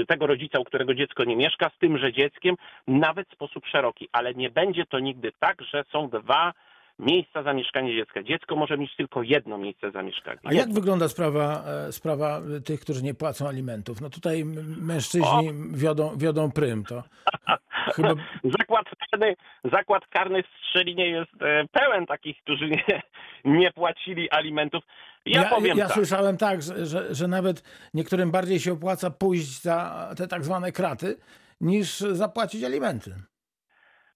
[0.00, 2.54] e, tego rodzica, u którego dziecko nie mieszka, z tymże dzieckiem,
[2.86, 6.52] nawet w sposób szeroki, ale nie będzie to nigdy tak, że są dwa
[6.98, 8.22] miejsca zamieszkania dziecka.
[8.22, 10.40] Dziecko może mieć tylko jedno miejsce zamieszkania.
[10.44, 14.00] A jak wygląda sprawa, sprawa tych, którzy nie płacą alimentów?
[14.00, 14.44] No tutaj
[14.82, 16.84] mężczyźni wiodą, wiodą prym.
[16.84, 17.02] To
[17.96, 18.14] chyba...
[18.58, 21.32] zakład, karny, zakład karny w Strzelinie jest
[21.72, 23.02] pełen takich, którzy nie,
[23.44, 24.84] nie płacili alimentów.
[25.26, 25.94] Ja, ja, powiem ja tak.
[25.94, 27.62] słyszałem tak, że, że, że, nawet
[27.94, 31.16] niektórym bardziej się opłaca pójść za te tak zwane kraty,
[31.60, 33.14] niż zapłacić alimenty.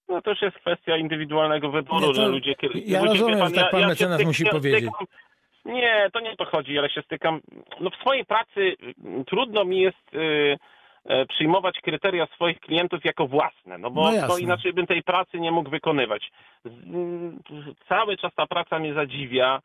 [0.09, 2.55] No to już jest kwestia indywidualnego wyboru, nie, że ludzie...
[2.74, 4.91] Ja ludzie, rozumiem, pan, że tak pan ja, mecenas musi powiedzieć.
[5.64, 7.41] nie, to nie to chodzi, ale się stykam...
[7.81, 10.12] No w swojej pracy mm, trudno mi jest...
[10.12, 10.57] Yy,
[11.29, 15.51] przyjmować kryteria swoich klientów jako własne, no bo no to inaczej bym tej pracy nie
[15.53, 16.31] mógł wykonywać.
[16.65, 17.43] Mm,
[17.89, 19.61] cały czas ta praca mnie zadziwia.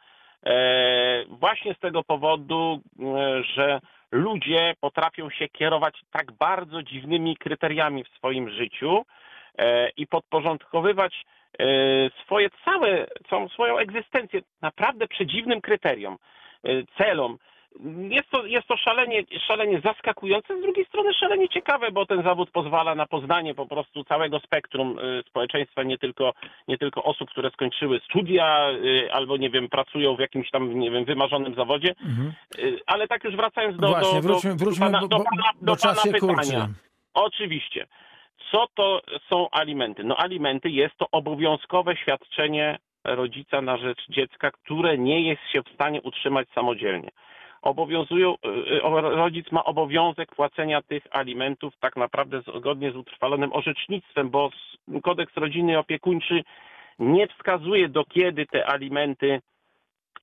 [0.45, 3.79] E, właśnie z tego powodu, e, że
[4.11, 9.05] ludzie potrafią się kierować tak bardzo dziwnymi kryteriami w swoim życiu
[9.57, 11.25] e, i podporządkowywać
[12.25, 16.17] swoje całe, całą swoją egzystencję naprawdę przedziwnym kryteriom,
[16.97, 17.37] celom,
[18.09, 22.51] jest to, jest to szalenie, szalenie zaskakujące, z drugiej strony szalenie ciekawe, bo ten zawód
[22.51, 26.33] pozwala na poznanie po prostu całego spektrum y, społeczeństwa, nie tylko,
[26.67, 30.91] nie tylko osób, które skończyły studia y, albo, nie wiem, pracują w jakimś tam, nie
[30.91, 31.95] wiem, wymarzonym zawodzie.
[32.05, 32.33] Mhm.
[32.59, 35.75] Y, ale tak już wracając do, Właśnie, do, wróćmy, wróćmy, pana, do, do, pana, do
[35.75, 36.67] pana pytania.
[37.13, 37.87] Oczywiście.
[38.51, 40.03] Co to są alimenty?
[40.03, 45.73] No alimenty jest to obowiązkowe świadczenie rodzica na rzecz dziecka, które nie jest się w
[45.73, 47.11] stanie utrzymać samodzielnie
[47.61, 54.29] obowiązują, y, y, rodzic ma obowiązek płacenia tych alimentów tak naprawdę zgodnie z utrwalonym orzecznictwem,
[54.29, 54.49] bo
[55.03, 56.43] kodeks rodzinny i opiekuńczy
[56.99, 59.41] nie wskazuje do kiedy te alimenty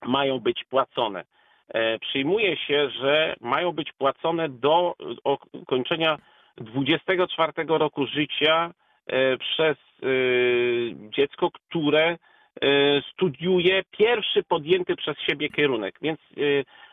[0.06, 1.24] mają być płacone.
[1.68, 4.94] E, przyjmuje się, że mają być płacone do
[5.52, 6.18] ukończenia
[6.56, 8.70] 24 roku życia
[9.06, 12.18] e, przez y, dziecko, które
[13.12, 15.98] studiuje pierwszy podjęty przez siebie kierunek.
[16.02, 16.20] Więc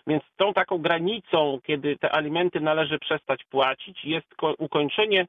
[0.07, 5.28] więc tą taką granicą, kiedy te alimenty należy przestać płacić, jest ukończenie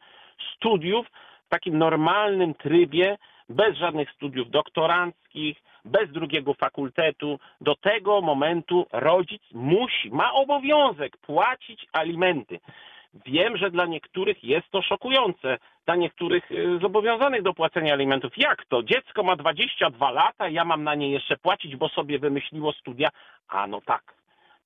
[0.55, 1.07] studiów
[1.47, 3.16] w takim normalnym trybie,
[3.49, 7.39] bez żadnych studiów doktoranckich, bez drugiego fakultetu.
[7.61, 12.61] Do tego momentu rodzic musi, ma obowiązek płacić alimenty.
[13.26, 18.32] Wiem, że dla niektórych jest to szokujące, dla niektórych y, zobowiązanych do płacenia alimentów.
[18.36, 18.82] Jak to?
[18.82, 23.08] Dziecko ma 22 lata, ja mam na nie jeszcze płacić, bo sobie wymyśliło studia.
[23.48, 24.14] A no tak,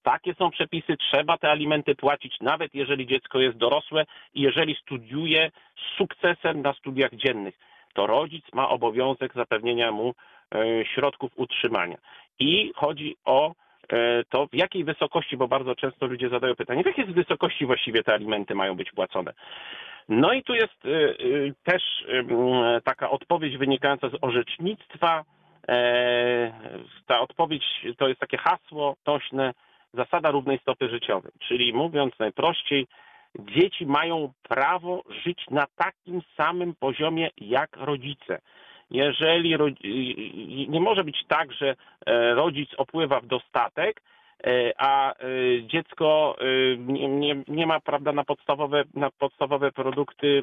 [0.02, 5.50] takie są przepisy, trzeba te alimenty płacić, nawet jeżeli dziecko jest dorosłe i jeżeli studiuje
[5.76, 7.54] z sukcesem na studiach dziennych.
[7.94, 10.14] To rodzic ma obowiązek zapewnienia mu
[10.54, 11.96] e, środków utrzymania.
[12.38, 13.54] I chodzi o
[14.28, 18.14] to, w jakiej wysokości, bo bardzo często ludzie zadają pytanie, w jakiej wysokości właściwie te
[18.14, 19.32] alimenty mają być płacone.
[20.08, 20.88] No i tu jest e,
[21.64, 21.82] też
[22.84, 25.24] taka odpowiedź wynikająca z orzecznictwa.
[27.06, 27.64] Ta odpowiedź
[27.98, 29.52] to jest takie hasło tośne,
[29.94, 31.32] zasada równej stopy życiowej.
[31.38, 32.86] Czyli mówiąc najprościej,
[33.38, 38.40] dzieci mają prawo żyć na takim samym poziomie jak rodzice.
[38.90, 39.56] Jeżeli
[40.68, 41.76] nie może być tak, że
[42.06, 44.02] e, rodzic opływa w dostatek,
[44.44, 45.16] e, a e,
[45.62, 46.36] dziecko
[46.78, 50.42] nie, nie, nie, ma prawda, na, podstawowe, na podstawowe produkty,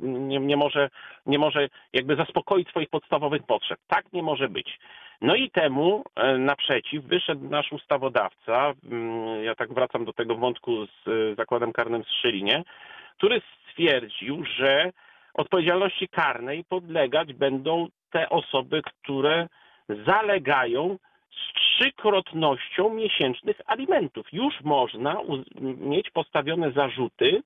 [0.00, 0.90] nie, nie, może,
[1.26, 3.78] nie może jakby zaspokoić swoich podstawowych potrzeb.
[3.88, 4.78] Tak nie może być.
[5.20, 6.04] No i temu
[6.38, 12.08] naprzeciw wyszedł nasz ustawodawca, mm, ja tak wracam do tego wątku z zakładem karnym w
[12.08, 12.64] Szylinie,
[13.16, 14.92] który stwierdził, że
[15.38, 19.48] odpowiedzialności karnej podlegać będą te osoby, które
[20.06, 20.98] zalegają
[21.30, 24.32] z trzykrotnością miesięcznych alimentów.
[24.32, 25.16] Już można
[25.80, 27.42] mieć postawione zarzuty,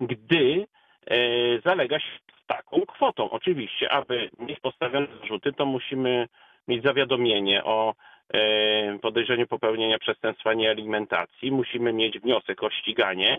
[0.00, 0.66] gdy
[1.06, 1.16] e,
[1.64, 3.30] zalega się taką kwotą.
[3.30, 6.28] Oczywiście, aby mieć postawione zarzuty, to musimy
[6.68, 7.94] mieć zawiadomienie o
[8.34, 13.38] e, podejrzeniu popełnienia przestępstwa niealimentacji, musimy mieć wniosek o ściganie,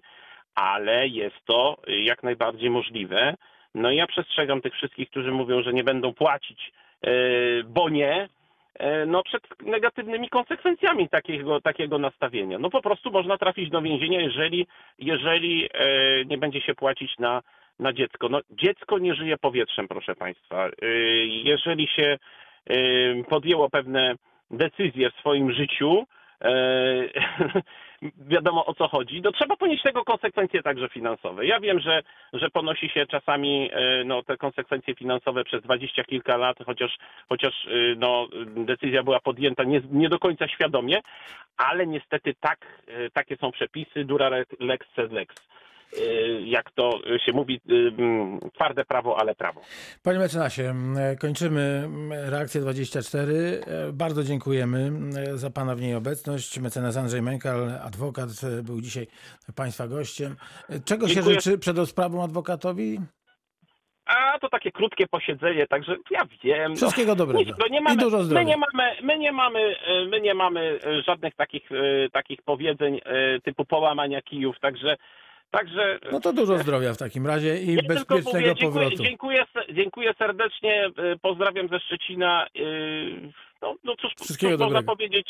[0.55, 3.35] ale jest to jak najbardziej możliwe.
[3.75, 6.71] No i ja przestrzegam tych wszystkich, którzy mówią, że nie będą płacić,
[7.01, 7.11] e,
[7.63, 8.29] bo nie,
[8.73, 12.59] e, no, przed negatywnymi konsekwencjami takiego, takiego nastawienia.
[12.59, 14.67] No po prostu można trafić do więzienia, jeżeli,
[14.99, 17.41] jeżeli e, nie będzie się płacić na,
[17.79, 18.29] na dziecko.
[18.29, 20.69] No, dziecko nie żyje powietrzem, proszę Państwa.
[21.43, 22.17] Jeżeli się
[23.29, 24.15] podjęło pewne
[24.51, 26.05] decyzje w swoim życiu,
[28.17, 31.45] wiadomo o co chodzi, no trzeba ponieść tego konsekwencje także finansowe.
[31.45, 36.37] Ja wiem, że, że ponosi się czasami e, no, te konsekwencje finansowe przez dwadzieścia kilka
[36.37, 36.97] lat, chociaż,
[37.29, 41.01] chociaż e, no, decyzja była podjęta nie, nie do końca świadomie,
[41.57, 44.29] ale niestety tak, e, takie są przepisy, dura
[44.59, 45.35] lex sed lex.
[46.01, 47.73] E, Jak to się mówi, e,
[48.03, 49.61] mm, twarde prawo, ale prawo.
[50.03, 50.73] Panie mecenasie,
[51.21, 51.89] kończymy
[52.29, 53.61] reakcję 24.
[53.67, 54.91] E, Bardzo dziękujemy
[55.37, 56.59] za Pana w niej obecność.
[56.59, 58.29] Mecenas Andrzej Mękal, adwokat,
[58.59, 59.07] e, był dzisiaj
[59.55, 60.35] Państwa gościem.
[60.69, 61.35] E, Czego się Dziękuję.
[61.35, 62.99] życzy przed rozprawą adwokatowi?
[64.05, 66.71] A to takie krótkie posiedzenie, także ja wiem.
[66.71, 66.75] no.
[66.75, 67.39] Wszystkiego dobrego.
[67.39, 68.43] Nic, no nie mamy, I dużo my zdrowia.
[68.43, 69.75] nie mamy, my nie mamy,
[70.11, 71.69] my nie mamy żadnych takich,
[72.11, 72.99] takich powiedzeń
[73.43, 74.95] typu połamania kijów, także,
[75.53, 79.03] także No to dużo zdrowia w takim razie i ja bezpiecznego mówię, dziękuję, powrotu.
[79.03, 82.45] dziękuję, dziękuję serdecznie, e, pozdrawiam ze Szczecina.
[82.45, 82.59] e,
[83.61, 85.27] No, no cóż, Wszystkiego cóż można powiedzieć,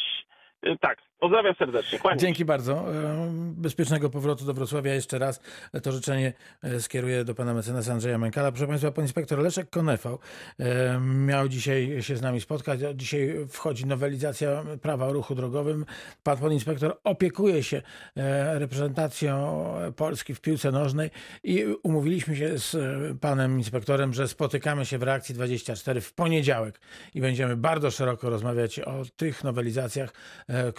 [0.64, 2.20] E, tak, pozdrawiam serdecznie, kłaniam.
[2.20, 2.74] Dzięki bardzo.
[2.74, 4.94] E, Bezpiecznego powrotu do Wrocławia.
[4.94, 5.42] Jeszcze raz
[5.84, 8.52] to życzenie e, skieruję do pana mecenasa Andrzeja Mękala.
[8.52, 10.20] Proszę państwa, pan inspektor Leszek Konefał
[10.60, 12.80] e, miał dzisiaj się z nami spotkać.
[12.96, 15.86] Dzisiaj wchodzi nowelizacja prawa o ruchu drogowym.
[16.24, 17.82] Pan podinspektor opiekuje się
[18.54, 19.64] reprezentacją
[19.96, 21.10] Polski w piłce nożnej
[21.44, 22.78] i umówiliśmy się z
[23.20, 26.80] panem inspektorem, że spotykamy się w reakcji 24 w poniedziałek
[27.14, 30.14] i będziemy bardzo szeroko rozmawiać o tych nowelizacjach,
[30.48, 30.74] e,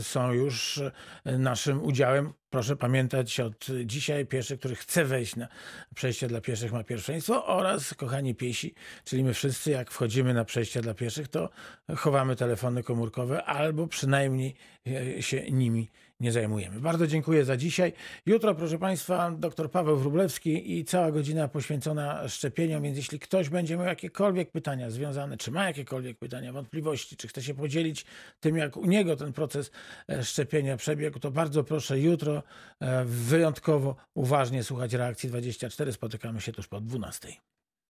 [0.00, 0.82] są już
[1.24, 2.32] e, naszym udziałem.
[2.50, 5.48] Proszę pamiętać od dzisiaj pieszy, który chce wejść na
[5.94, 10.80] przejście dla pieszych ma pierwszeństwo oraz kochani piesi, czyli my wszyscy jak wchodzimy na przejście
[10.80, 11.50] dla pieszych, to
[11.96, 14.54] chowamy telefony komórkowe albo przynajmniej
[14.86, 15.90] e, się nimi
[16.20, 16.80] nie zajmujemy.
[16.80, 17.92] Bardzo dziękuję za dzisiaj.
[18.26, 23.76] Jutro, proszę Państwa, dr Paweł Wróblewski i cała godzina poświęcona szczepieniom, więc jeśli ktoś będzie
[23.76, 28.04] miał jakiekolwiek pytania związane, czy ma jakiekolwiek pytania, wątpliwości, czy chce się podzielić
[28.40, 29.70] tym, jak u niego ten proces
[30.08, 32.42] e, szczepienia przebiegł, to bardzo proszę jutro
[32.80, 35.92] e, wyjątkowo uważnie słuchać reakcji 24.
[35.92, 37.49] Spotykamy się tuż po 12.